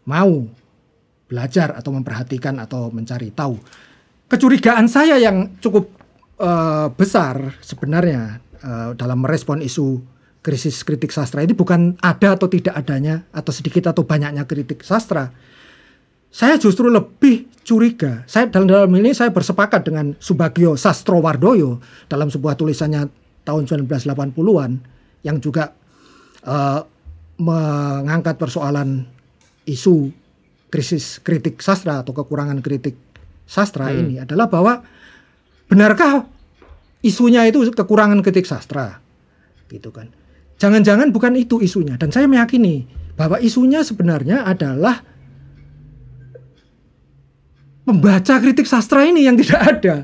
mau 0.09 0.33
belajar 1.29 1.77
atau 1.77 1.93
memperhatikan 1.93 2.57
atau 2.57 2.89
mencari 2.89 3.29
tahu. 3.33 3.61
Kecurigaan 4.29 4.89
saya 4.89 5.21
yang 5.21 5.61
cukup 5.61 5.93
uh, 6.41 6.89
besar 6.93 7.61
sebenarnya 7.61 8.41
uh, 8.65 8.91
dalam 8.97 9.21
merespon 9.21 9.61
isu 9.61 10.01
krisis 10.41 10.81
kritik 10.81 11.13
sastra 11.13 11.45
ini 11.45 11.53
bukan 11.53 12.01
ada 12.01 12.33
atau 12.33 12.49
tidak 12.49 12.73
adanya 12.73 13.29
atau 13.37 13.53
sedikit 13.53 13.93
atau 13.93 14.09
banyaknya 14.09 14.49
kritik 14.49 14.81
sastra. 14.81 15.29
Saya 16.29 16.61
justru 16.61 16.93
lebih 16.93 17.49
curiga. 17.65 18.25
Saya 18.29 18.49
dalam 18.53 18.69
dalam 18.69 18.93
ini 18.97 19.17
saya 19.17 19.33
bersepakat 19.33 19.89
dengan 19.89 20.13
Subagio 20.21 20.77
Sastrowardoyo 20.77 21.81
dalam 22.09 22.29
sebuah 22.29 22.57
tulisannya 22.57 23.09
tahun 23.49 23.65
1980-an 23.89 24.71
yang 25.25 25.41
juga 25.41 25.73
uh, 26.45 26.85
mengangkat 27.39 28.35
persoalan 28.35 29.07
isu 29.65 30.11
krisis 30.69 31.23
kritik 31.23 31.63
sastra 31.63 32.03
atau 32.03 32.13
kekurangan 32.13 32.61
kritik 32.61 32.99
sastra 33.49 33.89
hmm. 33.89 34.01
ini 34.05 34.15
adalah 34.21 34.51
bahwa 34.51 34.85
benarkah 35.71 36.29
isunya 37.01 37.47
itu 37.49 37.63
kekurangan 37.73 38.21
kritik 38.21 38.45
sastra? 38.45 39.01
Gitu 39.71 39.89
kan. 39.95 40.11
Jangan-jangan 40.59 41.15
bukan 41.15 41.39
itu 41.39 41.63
isunya. 41.63 41.95
Dan 41.95 42.11
saya 42.11 42.27
meyakini 42.27 42.85
bahwa 43.15 43.39
isunya 43.39 43.87
sebenarnya 43.87 44.43
adalah 44.43 45.01
membaca 47.89 48.35
kritik 48.43 48.69
sastra 48.69 49.07
ini 49.07 49.25
yang 49.25 49.39
tidak 49.41 49.63
ada. 49.63 49.97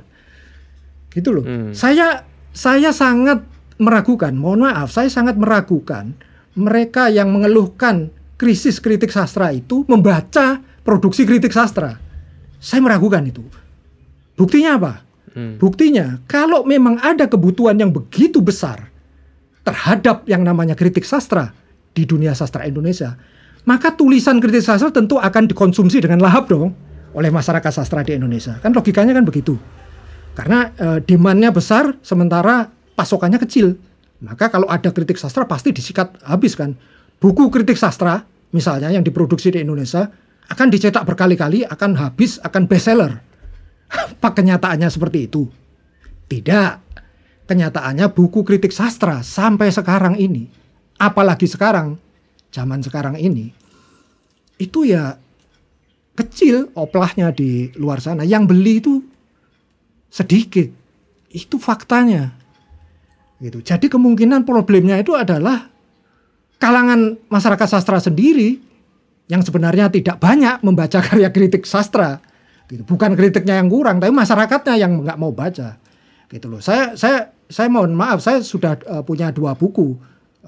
Gitu 1.12 1.30
loh. 1.30 1.45
Hmm. 1.47 1.70
saya 1.70 2.26
saya 2.55 2.91
sangat 2.91 3.43
meragukan 3.78 4.35
mohon 4.35 4.66
maaf 4.66 4.91
saya 4.91 5.11
sangat 5.11 5.35
meragukan 5.35 6.14
mereka 6.55 7.11
yang 7.11 7.31
mengeluhkan 7.31 8.11
krisis 8.39 8.83
kritik 8.83 9.11
sastra 9.11 9.51
itu 9.55 9.87
membaca 9.87 10.63
produksi 10.83 11.27
kritik 11.27 11.51
sastra. 11.51 11.99
Saya 12.59 12.81
meragukan 12.81 13.23
itu. 13.27 13.45
Buktinya 14.35 14.79
apa? 14.79 14.93
Hmm. 15.35 15.59
Buktinya 15.59 16.23
kalau 16.31 16.63
memang 16.63 16.99
ada 17.03 17.27
kebutuhan 17.27 17.75
yang 17.75 17.91
begitu 17.91 18.39
besar 18.39 18.91
terhadap 19.67 20.23
yang 20.31 20.47
namanya 20.47 20.79
kritik 20.79 21.03
sastra 21.03 21.51
di 21.95 22.07
dunia 22.07 22.35
sastra 22.35 22.67
Indonesia, 22.67 23.19
maka 23.67 23.95
tulisan 23.95 24.39
kritik 24.39 24.63
sastra 24.63 24.91
tentu 24.95 25.19
akan 25.19 25.51
dikonsumsi 25.51 26.03
dengan 26.03 26.23
lahap 26.23 26.51
dong 26.51 26.75
oleh 27.15 27.31
masyarakat 27.31 27.71
sastra 27.71 28.03
di 28.03 28.15
Indonesia. 28.15 28.59
Kan 28.61 28.75
logikanya 28.75 29.15
kan 29.15 29.25
begitu. 29.25 29.55
Karena 30.35 30.75
e, 30.75 30.87
demandnya 31.07 31.55
besar 31.55 31.95
sementara 32.03 32.69
pasokannya 32.99 33.39
kecil. 33.39 33.79
Maka 34.25 34.49
kalau 34.49 34.64
ada 34.66 34.89
kritik 34.89 35.20
sastra 35.20 35.45
pasti 35.45 35.70
disikat 35.70 36.16
habis 36.25 36.57
kan. 36.57 36.72
Buku 37.20 37.53
kritik 37.53 37.77
sastra 37.77 38.25
misalnya 38.51 38.89
yang 38.89 39.05
diproduksi 39.05 39.53
di 39.53 39.61
Indonesia 39.61 40.09
akan 40.49 40.68
dicetak 40.72 41.05
berkali-kali, 41.05 41.64
akan 41.64 41.97
habis, 42.01 42.41
akan 42.41 42.64
bestseller. 42.64 43.20
Apa 44.18 44.33
kenyataannya 44.33 44.89
seperti 44.89 45.29
itu? 45.29 45.49
Tidak. 46.29 46.72
Kenyataannya 47.45 48.09
buku 48.09 48.41
kritik 48.41 48.72
sastra 48.72 49.20
sampai 49.20 49.68
sekarang 49.68 50.16
ini, 50.16 50.49
apalagi 50.97 51.45
sekarang, 51.45 52.01
zaman 52.49 52.81
sekarang 52.81 53.20
ini, 53.20 53.53
itu 54.57 54.89
ya 54.89 55.20
kecil 56.16 56.72
oplahnya 56.72 57.35
di 57.37 57.68
luar 57.77 58.01
sana. 58.01 58.25
Yang 58.25 58.45
beli 58.49 58.75
itu 58.81 58.95
sedikit. 60.09 60.70
Itu 61.29 61.59
faktanya. 61.59 62.31
Gitu. 63.45 63.61
Jadi 63.61 63.93
kemungkinan 63.93 64.49
problemnya 64.49 64.97
itu 64.97 65.13
adalah 65.13 65.69
kalangan 66.57 67.21
masyarakat 67.29 67.69
sastra 67.69 68.01
sendiri 68.01 68.57
yang 69.29 69.45
sebenarnya 69.45 69.93
tidak 69.93 70.17
banyak 70.17 70.65
membaca 70.65 70.97
karya 71.13 71.29
kritik 71.29 71.69
sastra 71.69 72.25
gitu. 72.73 72.89
Bukan 72.89 73.13
kritiknya 73.13 73.61
yang 73.61 73.69
kurang, 73.69 74.01
tapi 74.01 74.17
masyarakatnya 74.17 74.75
yang 74.81 75.05
nggak 75.05 75.21
mau 75.21 75.29
baca. 75.29 75.77
Gitu 76.33 76.49
loh. 76.49 76.65
Saya 76.65 76.97
saya 76.97 77.37
saya 77.53 77.69
mohon 77.69 77.93
maaf, 77.93 78.25
saya 78.25 78.41
sudah 78.41 78.81
uh, 78.89 79.05
punya 79.05 79.29
dua 79.29 79.53
buku, 79.53 79.93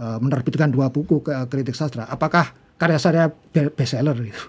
uh, 0.01 0.17
menerbitkan 0.17 0.73
dua 0.73 0.89
buku 0.89 1.21
ke 1.21 1.37
uh, 1.37 1.45
kritik 1.53 1.77
sastra. 1.77 2.09
Apakah 2.09 2.57
karya 2.81 2.97
saya 2.97 3.29
bestseller 3.53 4.17
gitu? 4.25 4.43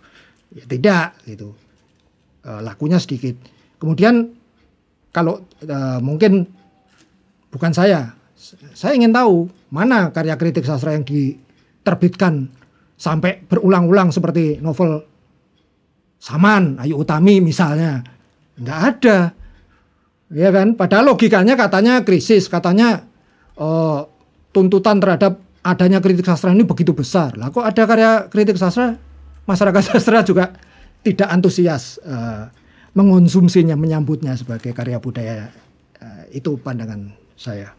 Ya, 0.55 0.63
tidak 0.63 1.07
gitu. 1.27 1.51
Uh, 2.47 2.63
lakunya 2.63 2.95
sedikit. 2.95 3.35
Kemudian 3.75 4.31
kalau 5.11 5.43
uh, 5.67 5.99
mungkin 5.99 6.47
bukan 7.51 7.75
saya, 7.75 8.16
saya 8.77 8.93
ingin 8.95 9.11
tahu 9.11 9.49
mana 9.73 10.13
karya 10.13 10.37
kritik 10.39 10.63
sastra 10.63 10.95
yang 10.95 11.03
diterbitkan 11.03 12.47
sampai 12.97 13.43
berulang-ulang 13.45 14.09
seperti 14.09 14.57
novel 14.63 15.05
Saman, 16.17 16.81
Ayu 16.81 16.97
Utami 16.97 17.37
misalnya. 17.39 18.01
Nggak 18.57 18.79
ada. 18.81 19.17
Ya 20.33 20.49
kan? 20.49 20.73
Padahal 20.73 21.13
logikanya 21.13 21.53
katanya 21.53 22.01
krisis, 22.01 22.49
katanya 22.49 23.05
uh, 23.55 24.03
tuntutan 24.51 24.97
terhadap 24.97 25.39
adanya 25.61 26.01
kritik 26.01 26.25
sastra 26.25 26.51
ini 26.51 26.65
begitu 26.65 26.91
besar. 26.91 27.37
Lah 27.37 27.53
kok 27.53 27.63
ada 27.63 27.83
karya 27.85 28.11
kritik 28.27 28.57
sastra, 28.57 28.97
masyarakat 29.45 29.81
sastra 29.93 30.25
juga 30.25 30.57
tidak 31.05 31.29
antusias 31.29 32.01
uh, 32.01 32.49
mengonsumsinya, 32.97 33.77
menyambutnya 33.77 34.33
sebagai 34.33 34.73
karya 34.73 34.97
budaya. 34.97 35.53
Uh, 36.01 36.25
itu 36.33 36.57
pandangan 36.59 37.13
saya. 37.37 37.76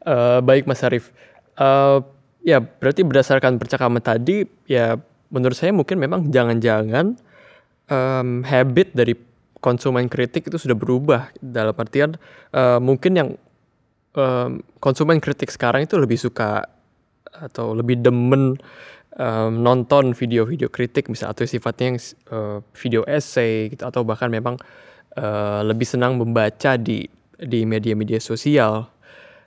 Uh, 0.00 0.40
baik 0.40 0.64
Mas 0.64 0.80
Arif. 0.80 1.12
Uh, 1.60 2.00
ya 2.40 2.60
berarti 2.60 3.04
berdasarkan 3.04 3.60
percakapan 3.60 4.00
tadi, 4.00 4.48
ya 4.64 4.96
menurut 5.28 5.56
saya 5.56 5.76
mungkin 5.76 6.00
memang 6.00 6.32
jangan-jangan 6.32 7.20
um, 7.90 8.42
habit 8.42 8.96
dari 8.96 9.14
konsumen 9.60 10.08
kritik 10.08 10.48
itu 10.48 10.56
sudah 10.56 10.74
berubah 10.74 11.30
dalam 11.38 11.76
artian 11.76 12.16
uh, 12.56 12.80
mungkin 12.80 13.12
yang 13.12 13.28
um, 14.16 14.64
konsumen 14.80 15.20
kritik 15.20 15.52
sekarang 15.52 15.84
itu 15.84 16.00
lebih 16.00 16.16
suka 16.16 16.64
atau 17.30 17.76
lebih 17.76 18.00
demen 18.00 18.56
um, 19.20 19.52
nonton 19.60 20.16
video-video 20.16 20.72
kritik 20.72 21.12
misalnya 21.12 21.36
atau 21.36 21.44
sifatnya 21.46 21.94
yang 21.94 21.98
uh, 22.32 22.58
video 22.74 23.04
essay 23.06 23.70
gitu 23.70 23.84
atau 23.86 24.02
bahkan 24.02 24.32
memang 24.32 24.56
uh, 25.20 25.60
lebih 25.62 25.86
senang 25.86 26.16
membaca 26.16 26.74
di 26.80 27.06
di 27.40 27.64
media-media 27.64 28.20
sosial. 28.20 28.88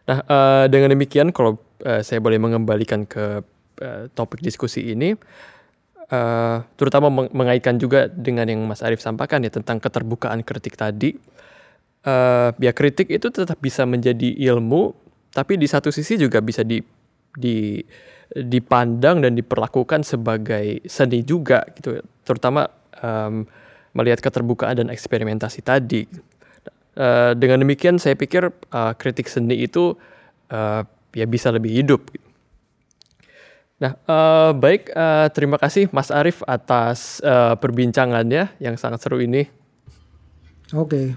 Nah 0.03 0.19
uh, 0.27 0.65
dengan 0.67 0.91
demikian 0.91 1.31
kalau 1.31 1.59
uh, 1.87 2.01
saya 2.03 2.19
boleh 2.19 2.39
mengembalikan 2.39 3.07
ke 3.07 3.39
uh, 3.79 4.03
topik 4.11 4.43
diskusi 4.43 4.91
ini 4.91 5.15
uh, 6.11 6.57
terutama 6.75 7.07
meng 7.07 7.31
mengaitkan 7.31 7.79
juga 7.79 8.11
dengan 8.11 8.45
yang 8.49 8.61
Mas 8.67 8.83
Arief 8.83 8.99
sampaikan 8.99 9.41
ya 9.41 9.51
tentang 9.53 9.79
keterbukaan 9.79 10.43
kritik 10.43 10.75
tadi. 10.75 11.15
Uh, 12.03 12.51
ya 12.59 12.75
kritik 12.75 13.07
itu 13.07 13.31
tetap 13.31 13.63
bisa 13.63 13.87
menjadi 13.87 14.35
ilmu, 14.51 14.91
tapi 15.31 15.55
di 15.55 15.71
satu 15.71 15.87
sisi 15.87 16.19
juga 16.19 16.43
bisa 16.43 16.59
di, 16.59 16.83
di 17.31 17.79
dipandang 18.33 19.23
dan 19.23 19.39
diperlakukan 19.39 20.03
sebagai 20.03 20.83
seni 20.83 21.23
juga 21.23 21.63
gitu, 21.79 22.03
terutama 22.27 22.67
um, 22.99 23.47
melihat 23.95 24.19
keterbukaan 24.19 24.83
dan 24.83 24.87
eksperimentasi 24.91 25.63
tadi. 25.63 26.03
Uh, 26.93 27.33
dengan 27.33 27.65
demikian 27.65 27.97
saya 27.97 28.13
pikir 28.13 28.53
uh, 28.69 28.93
kritik 28.93 29.25
seni 29.25 29.65
itu 29.65 29.97
uh, 30.53 30.85
ya 31.13 31.25
bisa 31.25 31.49
lebih 31.49 31.73
hidup. 31.73 32.05
Gitu. 32.13 32.33
Nah, 33.83 33.99
uh, 34.07 34.51
baik, 34.55 34.95
uh, 34.95 35.27
terima 35.35 35.59
kasih 35.59 35.91
Mas 35.91 36.07
Arief 36.07 36.39
atas 36.47 37.19
uh, 37.19 37.59
perbincangannya 37.59 38.55
yang 38.63 38.79
sangat 38.79 39.03
seru 39.03 39.19
ini. 39.19 39.49
Oke. 40.71 40.87
Okay. 40.87 41.07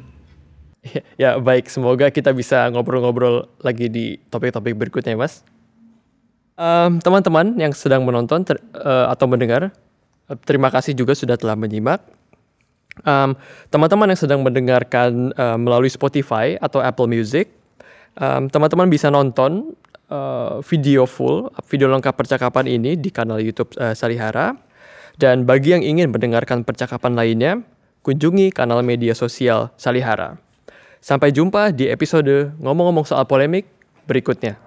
Ya, 1.19 1.35
baik, 1.43 1.67
semoga 1.67 2.15
kita 2.15 2.31
bisa 2.31 2.71
ngobrol-ngobrol 2.71 3.51
lagi 3.59 3.91
di 3.91 4.23
topik-topik 4.31 4.79
berikutnya, 4.79 5.19
Mas. 5.19 5.43
Teman-teman 7.03 7.53
um, 7.53 7.59
yang 7.59 7.75
sedang 7.75 8.07
menonton 8.07 8.47
ter, 8.47 8.63
uh, 8.71 9.11
atau 9.11 9.27
mendengar, 9.27 9.75
terima 10.47 10.71
kasih 10.71 10.95
juga 10.95 11.19
sudah 11.19 11.35
telah 11.35 11.59
menyimak. 11.59 12.07
Teman-teman 13.05 14.07
um, 14.09 14.13
yang 14.13 14.21
sedang 14.21 14.41
mendengarkan 14.41 15.37
uh, 15.37 15.61
melalui 15.61 15.93
Spotify 15.93 16.57
atau 16.57 16.81
Apple 16.81 17.11
Music, 17.11 17.53
teman-teman 18.49 18.89
um, 18.89 18.93
bisa 18.93 19.13
nonton 19.13 19.77
uh, 20.09 20.65
video 20.65 21.05
full, 21.05 21.53
video 21.69 21.93
lengkap 21.93 22.17
percakapan 22.17 22.65
ini 22.65 22.97
di 22.97 23.13
kanal 23.13 23.37
YouTube 23.37 23.73
uh, 23.77 23.93
Salihara. 23.93 24.57
Dan 25.17 25.49
bagi 25.49 25.73
yang 25.73 25.81
ingin 25.81 26.13
mendengarkan 26.13 26.61
percakapan 26.61 27.17
lainnya, 27.17 27.53
kunjungi 28.05 28.53
kanal 28.53 28.85
media 28.85 29.17
sosial 29.17 29.73
Salihara. 29.81 30.37
Sampai 31.01 31.33
jumpa 31.33 31.73
di 31.73 31.89
episode 31.89 32.53
ngomong-ngomong 32.61 33.09
soal 33.09 33.25
polemik 33.25 33.65
berikutnya. 34.05 34.66